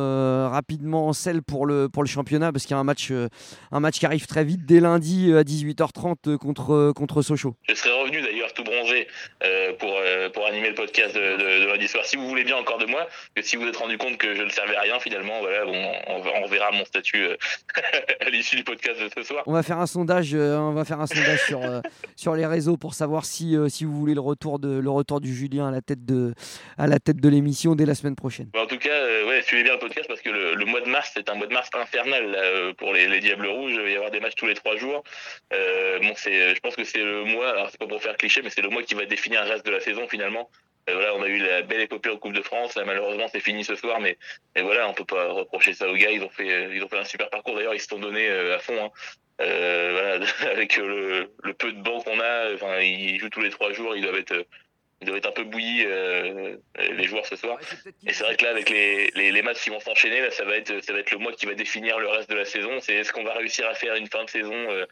rapidement 0.50 1.06
en 1.06 1.12
selle 1.12 1.42
pour 1.42 1.66
le 1.66 1.88
pour 1.88 2.02
championnat 2.06 2.52
parce 2.52 2.64
qu'il 2.64 2.74
y 2.74 2.76
a 2.76 2.80
un 2.80 2.84
match, 2.84 3.12
qui 3.98 4.06
arrive 4.06 4.26
très 4.26 4.44
vite 4.44 4.64
dès 4.64 4.80
lundi 4.80 5.32
à 5.32 5.42
18h30 5.42 6.16
euh, 6.26 6.38
contre 6.38 6.92
contre 6.94 7.22
Sochaux. 7.22 7.54
Revenu 8.06 8.22
d'ailleurs 8.22 8.52
tout 8.52 8.64
bronzé 8.64 9.06
pour 9.78 9.94
pour 10.32 10.46
animer 10.46 10.68
le 10.68 10.74
podcast 10.74 11.14
de, 11.14 11.66
lundi 11.66 11.88
soir. 11.88 12.04
Si 12.04 12.16
vous 12.16 12.28
voulez 12.28 12.44
bien 12.44 12.56
encore 12.56 12.78
de 12.78 12.86
moi, 12.86 13.06
que 13.34 13.42
si 13.42 13.56
vous 13.56 13.66
êtes 13.66 13.76
rendu 13.76 13.98
compte 13.98 14.18
que 14.18 14.34
je 14.34 14.42
ne 14.42 14.48
servais 14.48 14.76
à 14.76 14.82
rien 14.82 14.98
finalement, 15.00 15.40
voilà, 15.40 15.64
bon, 15.64 15.92
on, 16.08 16.46
verra 16.46 16.70
mon 16.72 16.84
statut 16.84 17.26
à 18.20 18.30
l'issue 18.30 18.56
du 18.56 18.64
podcast 18.64 19.00
de 19.00 19.10
ce 19.14 19.22
soir. 19.22 19.42
On 19.46 19.52
va 19.52 19.62
faire 19.62 19.78
un 19.78 19.86
sondage, 19.86 20.34
on 20.34 20.72
va 20.72 20.84
faire 20.84 21.00
un 21.00 21.06
sondage 21.06 21.44
sur 21.46 21.60
sur 22.16 22.34
les 22.34 22.46
réseaux 22.46 22.76
pour 22.76 22.94
savoir 22.94 23.24
si 23.24 23.56
si 23.68 23.84
vous 23.84 23.92
voulez 23.92 24.14
le 24.14 24.20
retour 24.20 24.58
de 24.58 24.78
le 24.78 24.90
retour 24.90 25.20
du 25.20 25.34
Julien 25.34 25.68
à 25.68 25.70
la 25.70 25.82
tête 25.82 26.04
de 26.04 26.34
à 26.78 26.86
la 26.86 26.98
tête 26.98 27.16
de 27.16 27.28
l'émission 27.28 27.74
dès 27.74 27.86
la 27.86 27.94
semaine 27.94 28.16
prochaine. 28.16 28.48
en 28.56 28.66
tout 28.66 28.78
cas, 28.78 29.15
suivez 29.46 29.62
bien 29.62 29.74
le 29.74 29.78
podcast 29.78 30.08
parce 30.08 30.20
que 30.20 30.30
le, 30.30 30.64
mois 30.64 30.80
de 30.80 30.88
mars 30.88 31.12
c'est 31.14 31.28
un 31.28 31.34
mois 31.34 31.46
de 31.46 31.54
mars 31.54 31.70
infernal 31.74 32.74
pour 32.78 32.92
les, 32.92 33.08
les 33.08 33.20
Diables 33.20 33.46
Rouges. 33.46 33.72
Il 33.72 33.80
va 33.80 33.88
y 33.90 33.94
avoir 33.94 34.10
des 34.10 34.20
matchs 34.20 34.34
tous 34.36 34.46
les 34.46 34.54
trois 34.54 34.76
jours. 34.76 35.02
Euh, 35.52 35.98
bon, 36.00 36.12
c'est, 36.16 36.54
je 36.54 36.60
pense 36.60 36.76
que 36.76 36.84
c'est 36.84 37.02
le 37.02 37.24
mois, 37.24 37.50
alors 37.50 37.70
c'est 37.70 37.78
pas 37.78 37.86
pour 37.86 38.02
faire 38.02 38.16
cliché, 38.16 38.42
mais 38.42 38.50
c'est 38.50 38.62
le 38.62 38.68
mois 38.68 38.82
qui 38.82 38.94
va 38.94 39.04
définir 39.06 39.44
le 39.44 39.50
reste 39.50 39.66
de 39.66 39.70
la 39.70 39.80
saison 39.80 40.06
finalement. 40.08 40.50
Euh, 40.88 40.94
voilà, 40.94 41.14
on 41.14 41.22
a 41.22 41.26
eu 41.26 41.38
la 41.38 41.62
belle 41.62 41.80
épopée 41.80 42.10
en 42.10 42.16
Coupe 42.16 42.32
de 42.32 42.42
France. 42.42 42.76
Là, 42.76 42.84
malheureusement, 42.84 43.26
c'est 43.28 43.40
fini 43.40 43.64
ce 43.64 43.74
soir, 43.74 44.00
mais, 44.00 44.16
mais 44.54 44.62
voilà, 44.62 44.88
on 44.88 44.94
peut 44.94 45.04
pas 45.04 45.32
reprocher 45.32 45.72
ça 45.72 45.88
aux 45.88 45.96
gars. 45.96 46.10
Ils 46.10 46.22
ont 46.22 46.30
fait, 46.30 46.74
ils 46.74 46.82
ont 46.82 46.88
fait 46.88 46.98
un 46.98 47.04
super 47.04 47.28
parcours. 47.28 47.56
D'ailleurs, 47.56 47.74
ils 47.74 47.80
se 47.80 47.88
sont 47.88 47.98
donnés 47.98 48.28
euh, 48.28 48.56
à 48.56 48.58
fond. 48.60 48.84
Hein. 48.84 48.90
Euh, 49.40 49.90
voilà, 49.92 50.26
avec 50.52 50.76
le, 50.76 51.32
le, 51.42 51.54
peu 51.54 51.72
de 51.72 51.82
bancs 51.82 52.04
qu'on 52.04 52.20
a, 52.20 52.54
enfin, 52.54 52.78
ils 52.80 53.18
jouent 53.18 53.30
tous 53.30 53.40
les 53.40 53.50
trois 53.50 53.72
jours. 53.72 53.96
Ils 53.96 54.02
doivent 54.02 54.16
être 54.16 54.46
ils 55.00 55.06
doivent 55.06 55.18
être 55.18 55.28
un 55.28 55.32
peu 55.32 55.44
bouillis 55.44 55.84
euh, 55.84 56.56
les 56.78 57.04
joueurs 57.04 57.26
ce 57.26 57.36
soir. 57.36 57.58
Et 58.06 58.12
c'est 58.12 58.24
vrai 58.24 58.36
que 58.36 58.44
là, 58.44 58.50
avec 58.50 58.70
les, 58.70 59.10
les, 59.14 59.30
les 59.30 59.42
matchs 59.42 59.62
qui 59.62 59.70
vont 59.70 59.80
s'enchaîner, 59.80 60.20
là, 60.20 60.30
ça 60.30 60.44
va 60.44 60.56
être 60.56 60.82
ça 60.82 60.92
va 60.92 61.00
être 61.00 61.10
le 61.10 61.18
mois 61.18 61.32
qui 61.32 61.46
va 61.46 61.54
définir 61.54 61.98
le 61.98 62.08
reste 62.08 62.30
de 62.30 62.34
la 62.34 62.44
saison. 62.44 62.80
C'est 62.80 62.94
est-ce 62.94 63.12
qu'on 63.12 63.24
va 63.24 63.34
réussir 63.34 63.68
à 63.68 63.74
faire 63.74 63.94
une 63.94 64.06
fin 64.06 64.24
de 64.24 64.30
saison 64.30 64.54
euh, 64.54 64.86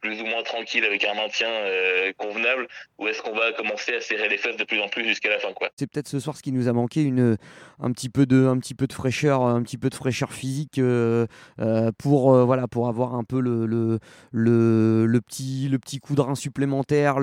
plus 0.00 0.20
ou 0.20 0.26
moins 0.26 0.42
tranquille 0.42 0.84
avec 0.84 1.04
un 1.04 1.14
maintien 1.14 1.48
euh, 1.48 2.12
convenable 2.16 2.68
ou 2.98 3.08
est-ce 3.08 3.22
qu'on 3.22 3.34
va 3.34 3.52
commencer 3.52 3.94
à 3.94 4.00
serrer 4.00 4.28
les 4.28 4.36
fesses 4.36 4.56
de 4.56 4.64
plus 4.64 4.80
en 4.80 4.88
plus 4.88 5.04
jusqu'à 5.04 5.30
la 5.30 5.38
fin 5.38 5.52
quoi? 5.52 5.70
C'est 5.76 5.90
peut-être 5.90 6.08
ce 6.08 6.20
soir 6.20 6.36
ce 6.36 6.42
qui 6.42 6.52
nous 6.52 6.68
a 6.68 6.72
manqué 6.72 7.12
un 7.80 7.92
petit 7.92 8.08
peu 8.08 8.26
de 8.26 8.92
fraîcheur 8.92 9.42
un 9.42 9.62
petit 9.62 9.78
peu 9.78 9.90
de 9.90 9.94
fraîcheur 9.94 10.32
physique 10.32 10.78
euh, 10.78 11.26
euh, 11.60 11.90
pour 11.98 12.36
avoir 12.36 13.14
un 13.14 13.24
peu 13.24 13.40
le, 13.40 13.98
petit 15.20 16.00
coup 16.00 16.14
de 16.14 16.20
rein 16.20 16.34
supplémentaire 16.34 17.16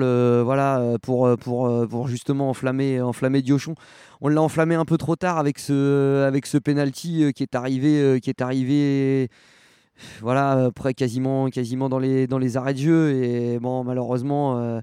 pour 1.02 2.08
justement 2.08 2.50
enflammer 2.50 3.42
Diochon. 3.42 3.74
On 4.20 4.28
l'a 4.28 4.40
enflammé 4.42 4.74
un 4.74 4.84
peu 4.84 4.98
trop 4.98 5.16
tard 5.16 5.38
avec 5.38 5.58
ce 5.58 6.58
penalty 6.58 7.32
qui 7.34 7.42
est 7.42 7.54
arrivé 7.54 9.28
voilà, 10.20 10.66
après 10.66 10.94
quasiment, 10.94 11.48
quasiment 11.50 11.88
dans 11.88 11.98
les, 11.98 12.26
dans 12.26 12.38
les 12.38 12.56
arrêts 12.56 12.74
de 12.74 12.78
jeu. 12.78 13.12
Et 13.12 13.58
bon, 13.58 13.84
malheureusement, 13.84 14.60
euh, 14.60 14.80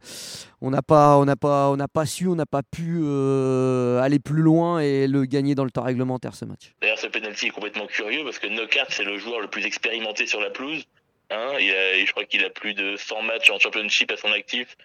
on 0.62 0.70
n'a 0.70 0.82
pas, 0.82 1.24
pas, 1.40 1.76
pas 1.94 2.06
su, 2.06 2.28
on 2.28 2.36
n'a 2.36 2.46
pas 2.46 2.64
pu 2.64 3.02
euh, 3.04 4.02
aller 4.02 4.20
plus 4.20 4.42
loin 4.42 4.80
et 4.80 5.08
le 5.08 5.26
gagner 5.26 5.56
dans 5.56 5.66
le 5.66 5.72
temps 5.72 5.84
réglementaire 5.84 6.36
ce 6.36 6.46
match. 6.46 6.74
D'ailleurs, 6.82 7.00
ce 7.00 7.08
penalty 7.08 7.48
est 7.48 7.52
complètement 7.52 7.88
curieux 7.88 8.24
parce 8.24 8.40
que 8.40 8.48
Knockhart 8.48 8.88
c'est 8.90 9.06
le 9.06 9.18
joueur 9.18 9.40
le 9.40 9.48
plus 9.48 9.66
expérimenté 9.66 10.28
sur 10.28 10.40
la 10.40 10.50
pelouse. 10.50 10.84
Hein. 11.30 11.54
il 11.60 12.06
je 12.06 12.12
crois 12.12 12.26
qu'il 12.26 12.44
a 12.46 12.50
plus 12.50 12.74
de 12.74 12.96
100 12.96 13.22
matchs 13.24 13.50
en 13.50 13.58
championship 13.60 14.12
à 14.12 14.18
son 14.18 14.32
actif. 14.32 14.76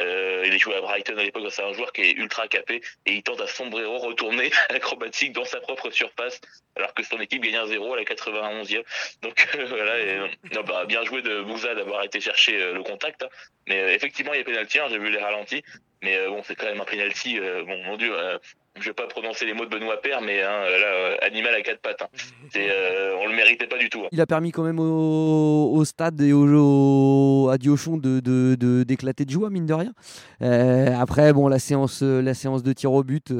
Euh, 0.00 0.42
il 0.46 0.54
est 0.54 0.58
joué 0.58 0.74
à 0.74 0.80
Brighton 0.80 1.16
à 1.16 1.22
l'époque, 1.22 1.44
c'est 1.50 1.62
un 1.62 1.72
joueur 1.72 1.92
qui 1.92 2.02
est 2.02 2.12
ultra 2.12 2.48
capé 2.48 2.82
et 3.06 3.12
il 3.12 3.22
tente 3.22 3.40
à 3.40 3.46
sombrero 3.46 3.98
retourner 3.98 4.50
acrobatique 4.68 5.32
dans 5.32 5.44
sa 5.44 5.60
propre 5.60 5.90
surface 5.90 6.40
alors 6.76 6.92
que 6.94 7.02
son 7.02 7.20
équipe 7.20 7.42
gagne 7.42 7.56
un 7.56 7.66
0 7.66 7.94
à 7.94 7.96
la 7.96 8.02
91e. 8.02 8.82
Donc 9.22 9.48
euh, 9.54 9.66
voilà, 9.66 10.28
non, 10.52 10.62
bah, 10.62 10.84
bien 10.86 11.04
joué 11.04 11.22
de 11.22 11.42
Bouza 11.42 11.74
d'avoir 11.74 12.02
été 12.04 12.20
chercher 12.20 12.60
euh, 12.60 12.74
le 12.74 12.82
contact. 12.82 13.22
Hein. 13.22 13.28
Mais 13.68 13.80
euh, 13.80 13.94
effectivement, 13.94 14.32
il 14.32 14.38
y 14.38 14.40
a 14.40 14.44
pénalty, 14.44 14.78
hein, 14.78 14.86
j'ai 14.90 14.98
vu 14.98 15.10
les 15.10 15.18
ralentis. 15.18 15.62
Mais 16.02 16.26
bon, 16.26 16.42
c'est 16.42 16.54
quand 16.54 16.66
même 16.66 16.80
un 16.80 16.84
penalty. 16.84 17.40
bon, 17.40 17.82
mon 17.84 17.96
Dieu, 17.96 18.14
je 18.80 18.90
vais 18.90 18.94
pas 18.94 19.06
prononcer 19.06 19.46
les 19.46 19.54
mots 19.54 19.64
de 19.64 19.70
Benoît 19.70 20.00
Père, 20.00 20.20
mais 20.20 20.42
hein, 20.42 20.64
là, 20.80 21.16
animal 21.26 21.54
à 21.54 21.62
quatre 21.62 21.80
pattes. 21.80 22.02
Hein. 22.02 22.08
C'est, 22.52 22.68
on 23.20 23.26
le 23.26 23.34
méritait 23.34 23.66
pas 23.66 23.78
du 23.78 23.88
tout. 23.88 24.00
Hein. 24.04 24.08
Il 24.12 24.20
a 24.20 24.26
permis 24.26 24.52
quand 24.52 24.64
même 24.64 24.80
au, 24.80 25.84
stade 25.84 26.20
et 26.20 26.32
au, 26.32 27.48
à 27.50 27.58
Diochon 27.58 27.96
de, 27.96 28.84
d'éclater 28.84 29.24
de 29.24 29.30
joie, 29.30 29.50
mine 29.50 29.66
de 29.66 29.74
rien. 29.74 29.92
après, 31.00 31.32
bon, 31.32 31.48
la 31.48 31.58
séance, 31.58 32.02
la 32.02 32.34
séance 32.34 32.62
de 32.62 32.72
tir 32.72 32.92
au 32.92 33.02
but. 33.02 33.32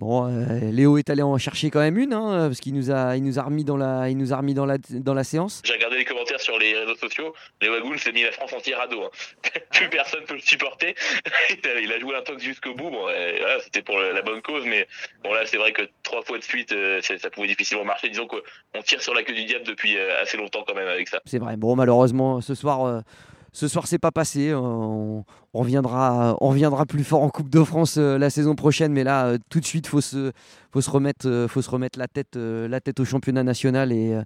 Bon, 0.00 0.26
euh, 0.26 0.70
Léo 0.70 0.98
est 0.98 1.10
allé 1.10 1.22
en 1.22 1.36
chercher 1.38 1.70
quand 1.70 1.80
même 1.80 1.98
une, 1.98 2.12
hein, 2.12 2.48
parce 2.48 2.60
qu'il 2.60 2.74
nous 2.74 2.90
a, 2.90 3.16
il 3.16 3.22
nous 3.22 3.38
a 3.38 3.42
remis 3.42 3.64
dans 3.64 3.76
la, 3.76 4.08
il 4.08 4.16
nous 4.16 4.32
a 4.32 4.36
remis 4.36 4.54
dans 4.54 4.66
la, 4.66 4.78
dans 4.90 5.14
la 5.14 5.24
séance. 5.24 5.62
J'ai 5.64 5.72
regardé 5.74 5.96
les 5.96 6.04
commentaires 6.04 6.40
sur 6.40 6.58
les 6.58 6.76
réseaux 6.78 6.96
sociaux. 6.96 7.34
Léo 7.60 7.74
Agoun 7.74 7.98
s'est 7.98 8.12
mis 8.12 8.22
la 8.22 8.32
France 8.32 8.52
entière 8.52 8.80
à 8.80 8.86
dos. 8.86 9.02
Hein. 9.02 9.10
Plus 9.72 9.88
personne 9.88 10.24
peut 10.24 10.34
le 10.34 10.40
supporter. 10.40 10.94
il 11.82 11.92
a 11.92 11.98
joué 11.98 12.16
un 12.16 12.22
tox 12.22 12.42
jusqu'au 12.42 12.74
bout. 12.74 12.90
Bon, 12.90 13.02
voilà, 13.02 13.60
c'était 13.60 13.82
pour 13.82 13.98
la 13.98 14.22
bonne 14.22 14.42
cause, 14.42 14.64
mais 14.66 14.86
bon 15.22 15.32
là, 15.32 15.46
c'est 15.46 15.56
vrai 15.56 15.72
que 15.72 15.82
trois 16.02 16.22
fois 16.22 16.38
de 16.38 16.44
suite, 16.44 16.72
euh, 16.72 17.00
ça 17.02 17.30
pouvait 17.30 17.48
difficilement 17.48 17.84
marcher. 17.84 18.08
Disons 18.08 18.26
qu'on 18.26 18.82
tire 18.82 19.00
sur 19.00 19.14
la 19.14 19.22
queue 19.22 19.34
du 19.34 19.44
diable 19.44 19.64
depuis 19.64 19.96
euh, 19.96 20.22
assez 20.22 20.36
longtemps 20.36 20.64
quand 20.66 20.74
même 20.74 20.88
avec 20.88 21.08
ça. 21.08 21.20
C'est 21.24 21.38
vrai. 21.38 21.56
Bon, 21.56 21.76
malheureusement, 21.76 22.40
ce 22.40 22.54
soir. 22.54 23.02
Ce 23.56 23.68
soir, 23.68 23.86
c'est 23.86 23.98
pas 23.98 24.10
passé. 24.10 24.52
On, 24.52 25.24
reviendra, 25.54 26.36
on 26.42 26.50
reviendra 26.50 26.84
plus 26.84 27.04
fort 27.04 27.22
en 27.22 27.30
Coupe 27.30 27.48
de 27.48 27.64
France 27.64 27.96
euh, 27.96 28.18
la 28.18 28.28
saison 28.28 28.54
prochaine, 28.54 28.92
mais 28.92 29.02
là, 29.02 29.28
euh, 29.28 29.38
tout 29.48 29.60
de 29.60 29.64
suite, 29.64 29.86
faut 29.86 30.02
se, 30.02 30.30
faut 30.74 30.82
se 30.82 30.90
remettre, 30.90 31.26
euh, 31.26 31.48
faut 31.48 31.62
se 31.62 31.70
remettre 31.70 31.98
la 31.98 32.06
tête, 32.06 32.36
la 32.36 32.80
tête 32.80 33.00
au 33.00 33.06
championnat 33.06 33.44
national 33.44 33.92
et, 33.92 34.20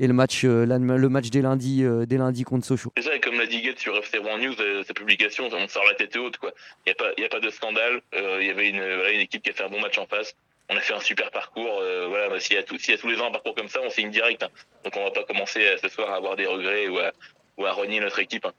et 0.00 0.08
le 0.08 0.12
match, 0.12 0.42
le 0.42 1.08
match 1.08 1.30
des 1.30 1.42
lundis, 1.42 1.84
des 2.08 2.16
lundis 2.16 2.42
contre 2.42 2.66
Sochaux. 2.66 2.90
C'est 2.96 3.04
ça, 3.04 3.16
comme 3.20 3.38
l'a 3.38 3.46
dit 3.46 3.62
Guette 3.62 3.78
sur 3.78 3.96
FC 3.96 4.18
One 4.18 4.40
News, 4.40 4.54
sa 4.84 4.94
publication, 4.94 5.48
on 5.52 5.68
sort 5.68 5.84
la 5.86 5.94
tête 5.94 6.16
haute, 6.16 6.38
quoi. 6.38 6.50
Il 6.84 6.88
n'y 6.88 6.92
a 6.92 6.94
pas, 6.96 7.24
a 7.24 7.28
pas 7.28 7.46
de 7.46 7.50
scandale. 7.50 8.02
Il 8.12 8.46
y 8.48 8.50
avait 8.50 8.68
une, 8.68 8.82
une 9.14 9.20
équipe 9.20 9.44
qui 9.44 9.50
a 9.50 9.52
fait 9.52 9.62
un 9.62 9.70
bon 9.70 9.80
match 9.80 9.96
en 9.98 10.06
face 10.06 10.34
on 10.68 10.76
a 10.76 10.80
fait 10.80 10.94
un 10.94 11.00
super 11.00 11.30
parcours. 11.30 11.82
voilà, 12.08 12.30
bah, 12.30 12.40
s'il 12.40 12.56
y, 12.56 12.58
a 12.58 12.62
tous 12.62 12.78
les 12.88 13.20
ans 13.20 13.28
un 13.28 13.30
parcours 13.30 13.54
comme 13.54 13.68
ça, 13.68 13.78
on 13.84 13.90
signe 13.90 14.10
direct. 14.10 14.42
Hein. 14.42 14.48
Donc 14.82 14.96
on 14.96 15.04
va 15.04 15.10
pas 15.12 15.22
commencer 15.22 15.60
ce 15.80 15.88
soir 15.88 16.10
à 16.10 16.16
avoir 16.16 16.34
des 16.34 16.46
regrets 16.46 16.88
ou 16.88 16.98
à, 16.98 17.12
ou 17.58 17.66
à 17.66 17.72
renier 17.72 18.00
notre 18.00 18.18
équipe. 18.18 18.46
Hein. 18.46 18.52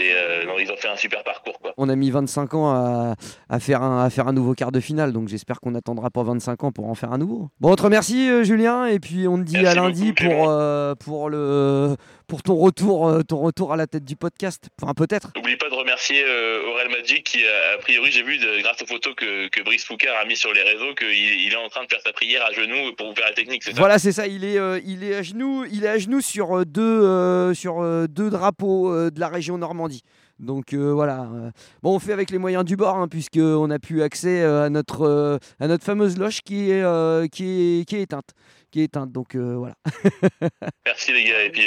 Euh, 0.00 0.44
ils 0.60 0.70
ont 0.70 0.76
fait 0.76 0.88
un 0.88 0.96
super 0.96 1.22
parcours. 1.24 1.58
Quoi. 1.60 1.72
On 1.76 1.88
a 1.88 1.96
mis 1.96 2.10
25 2.10 2.54
ans 2.54 2.70
à, 2.70 3.14
à, 3.48 3.60
faire 3.60 3.82
un, 3.82 4.04
à 4.04 4.10
faire 4.10 4.28
un 4.28 4.32
nouveau 4.32 4.54
quart 4.54 4.72
de 4.72 4.80
finale, 4.80 5.12
donc 5.12 5.28
j'espère 5.28 5.60
qu'on 5.60 5.72
n'attendra 5.72 6.10
pas 6.10 6.22
25 6.22 6.64
ans 6.64 6.72
pour 6.72 6.86
en 6.86 6.94
faire 6.94 7.12
un 7.12 7.18
nouveau. 7.18 7.48
Bon, 7.60 7.70
autre 7.70 7.88
merci 7.88 8.28
euh, 8.28 8.44
Julien, 8.44 8.86
et 8.86 9.00
puis 9.00 9.26
on 9.28 9.38
te 9.38 9.42
dit 9.42 9.66
à 9.66 9.74
lundi 9.74 10.12
pour, 10.12 10.48
euh, 10.48 10.94
pour, 10.94 11.30
le, 11.30 11.96
pour 12.26 12.42
ton, 12.42 12.56
retour, 12.56 13.24
ton 13.26 13.38
retour 13.38 13.72
à 13.72 13.76
la 13.76 13.86
tête 13.86 14.04
du 14.04 14.16
podcast. 14.16 14.68
Enfin, 14.80 14.94
peut-être. 14.94 15.32
N'oublie 15.36 15.56
pas 15.56 15.68
de 15.68 15.74
remercier 15.74 16.24
Aurel 16.24 16.88
Magic 16.90 17.24
qui, 17.24 17.40
a, 17.44 17.78
priori, 17.78 18.10
j'ai 18.10 18.22
vu 18.22 18.38
grâce 18.60 18.82
aux 18.82 18.86
photos 18.86 19.14
que, 19.14 19.48
que 19.48 19.62
Brice 19.62 19.84
Foucard 19.84 20.16
a 20.20 20.24
mis 20.26 20.36
sur 20.36 20.52
les 20.52 20.62
réseaux 20.62 20.94
qu'il 20.94 21.08
il 21.08 21.52
est 21.52 21.56
en 21.56 21.68
train 21.68 21.84
de 21.84 21.88
faire 21.88 22.00
sa 22.04 22.12
prière 22.12 22.44
à 22.44 22.52
genoux 22.52 22.92
pour 22.96 23.08
vous 23.08 23.14
faire 23.14 23.26
la 23.26 23.34
technique. 23.34 23.62
Voilà, 23.76 23.98
c'est 23.98 24.12
ça. 24.12 24.26
Il 24.26 24.44
est, 24.44 24.58
il, 24.84 25.04
est 25.04 25.16
à 25.16 25.22
genoux, 25.22 25.64
il 25.70 25.84
est 25.84 25.88
à 25.88 25.98
genoux 25.98 26.20
sur 26.20 26.64
deux, 26.66 27.54
sur, 27.54 27.82
deux 28.08 28.30
drapeaux 28.30 29.10
de 29.10 29.20
la 29.20 29.28
région 29.28 29.58
Normandie. 29.68 30.02
Donc 30.38 30.72
euh, 30.72 30.92
voilà. 30.92 31.22
Euh, 31.22 31.50
bon, 31.82 31.94
on 31.94 31.98
fait 31.98 32.12
avec 32.12 32.30
les 32.30 32.38
moyens 32.38 32.64
du 32.64 32.76
bord, 32.76 32.96
hein, 32.96 33.08
puisqu'on 33.08 33.70
a 33.70 33.78
pu 33.78 34.02
accès 34.02 34.42
euh, 34.42 34.64
à, 34.64 34.70
notre, 34.70 35.38
à 35.60 35.66
notre 35.66 35.84
fameuse 35.84 36.16
loge 36.16 36.40
qui 36.42 36.70
est, 36.70 37.30
qui 37.30 37.80
est, 37.80 37.88
qui 37.88 37.96
est 37.96 38.02
éteinte. 38.02 38.30
Qui 38.70 38.80
est 38.80 38.84
éteinte, 38.84 39.12
donc 39.12 39.34
voilà. 39.34 39.74
merci 40.86 41.12
les 41.12 41.24
gars, 41.24 41.42
et 41.42 41.50
puis 41.50 41.66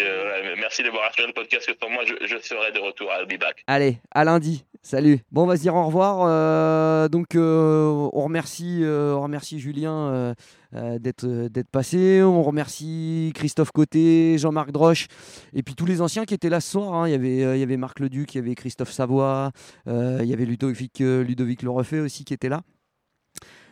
merci 0.59 0.83
d'avoir 0.83 1.09
assuré 1.09 1.27
le 1.27 1.33
podcast, 1.33 1.65
que 1.65 1.73
pour 1.73 1.89
moi, 1.89 2.03
je, 2.05 2.13
je, 2.27 2.37
serai 2.37 2.71
de 2.71 2.79
retour 2.79 3.11
à 3.11 3.25
Be 3.25 3.39
Back. 3.39 3.63
Allez, 3.65 3.97
à 4.11 4.23
lundi. 4.23 4.63
Salut. 4.83 5.19
Bon, 5.31 5.43
on 5.43 5.47
va 5.47 5.57
se 5.57 5.61
dire 5.61 5.75
au 5.75 5.85
revoir. 5.85 7.09
donc, 7.09 7.35
on, 7.35 8.09
remercie, 8.13 8.83
on 8.85 9.21
remercie 9.21 9.59
Julien 9.59 10.33
euh, 10.73 10.99
d'être 10.99 11.25
euh, 11.25 11.49
passé. 11.69 12.23
On 12.23 12.43
remercie 12.43 13.33
Christophe 13.35 13.71
Côté, 13.71 14.37
Jean-Marc 14.37 14.71
Droche 14.71 15.07
et 15.51 15.63
puis 15.63 15.75
tous 15.75 15.85
les 15.85 16.01
anciens 16.01 16.23
qui 16.23 16.33
étaient 16.33 16.49
là 16.49 16.61
ce 16.61 16.71
soir. 16.71 16.93
Hein. 16.93 17.09
Il, 17.09 17.11
y 17.11 17.15
avait, 17.15 17.43
euh, 17.43 17.57
il 17.57 17.59
y 17.59 17.63
avait 17.63 17.75
Marc 17.75 17.99
Leduc, 17.99 18.33
il 18.33 18.37
y 18.37 18.39
avait 18.39 18.55
Christophe 18.55 18.91
Savoie, 18.91 19.51
il 19.85 20.25
y 20.25 20.33
avait 20.33 20.45
Ludovic, 20.45 20.99
Ludovic 20.99 21.65
aussi 21.65 22.23
qui 22.23 22.33
était 22.33 22.47
là. 22.47 22.61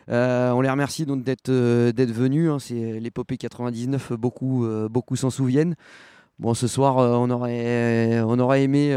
on 0.08 0.60
les 0.60 0.68
remercie 0.68 1.06
donc 1.06 1.24
d'être 1.24 1.50
d'être 1.50 2.12
venus. 2.12 2.50
Hein. 2.50 2.58
C'est 2.58 3.00
l'épopée 3.00 3.38
99, 3.38 4.12
beaucoup, 4.12 4.66
beaucoup 4.90 5.16
s'en 5.16 5.30
souviennent. 5.30 5.74
Bon, 6.40 6.54
ce 6.54 6.66
soir, 6.66 6.96
on, 6.96 7.28
aurait, 7.28 8.22
on 8.22 8.38
aurait 8.38 8.62
aimé 8.62 8.96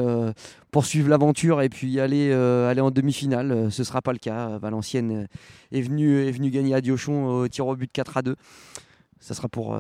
poursuivre 0.72 1.10
l'aventure 1.10 1.62
et 1.62 1.68
puis 1.68 2.00
aller, 2.00 2.32
aller 2.32 2.80
en 2.80 2.90
demi-finale. 2.90 3.70
Ce 3.70 3.82
ne 3.82 3.86
sera 3.86 4.02
pas 4.02 4.14
le 4.14 4.18
cas. 4.18 4.58
Valenciennes 4.60 5.28
est 5.74 5.82
venu, 5.82 6.26
est 6.26 6.32
venu 6.32 6.52
gagner 6.52 6.74
à 6.74 6.80
Diochon 6.80 7.26
au 7.26 7.48
tir 7.50 7.68
au 7.68 7.76
but 7.76 7.92
4 7.92 8.16
à 8.16 8.22
2. 8.22 8.36
Ça 9.20 9.34
sera, 9.34 9.50
pour, 9.50 9.74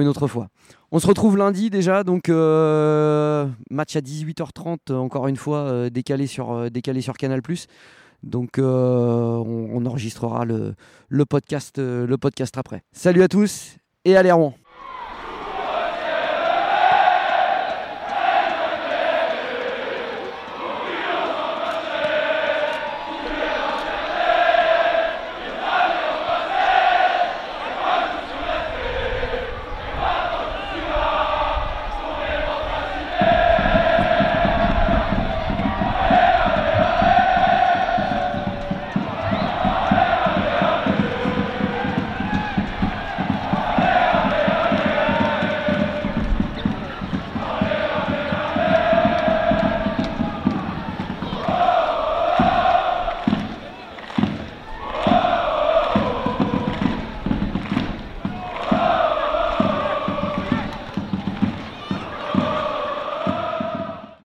une 0.00 0.08
autre 0.08 0.26
fois. 0.26 0.48
On 0.92 0.98
se 0.98 1.06
retrouve 1.06 1.38
lundi 1.38 1.70
déjà, 1.70 2.04
donc 2.04 2.28
match 2.28 3.96
à 3.96 4.00
18h30, 4.00 4.92
encore 4.92 5.26
une 5.26 5.36
fois, 5.36 5.88
décalé, 5.88 6.26
sur, 6.26 6.70
décalé 6.70 7.00
sur 7.00 7.14
Canal. 7.14 7.40
Donc 8.22 8.58
on, 8.58 9.86
enregistrera 9.86 10.44
le, 10.44 10.74
le, 11.08 11.24
podcast, 11.24 11.78
le 11.78 12.16
podcast 12.18 12.58
après. 12.58 12.82
Salut 12.92 13.22
à 13.22 13.28
tous 13.28 13.78
et 14.04 14.16
allez 14.16 14.32
Rouen 14.32 14.54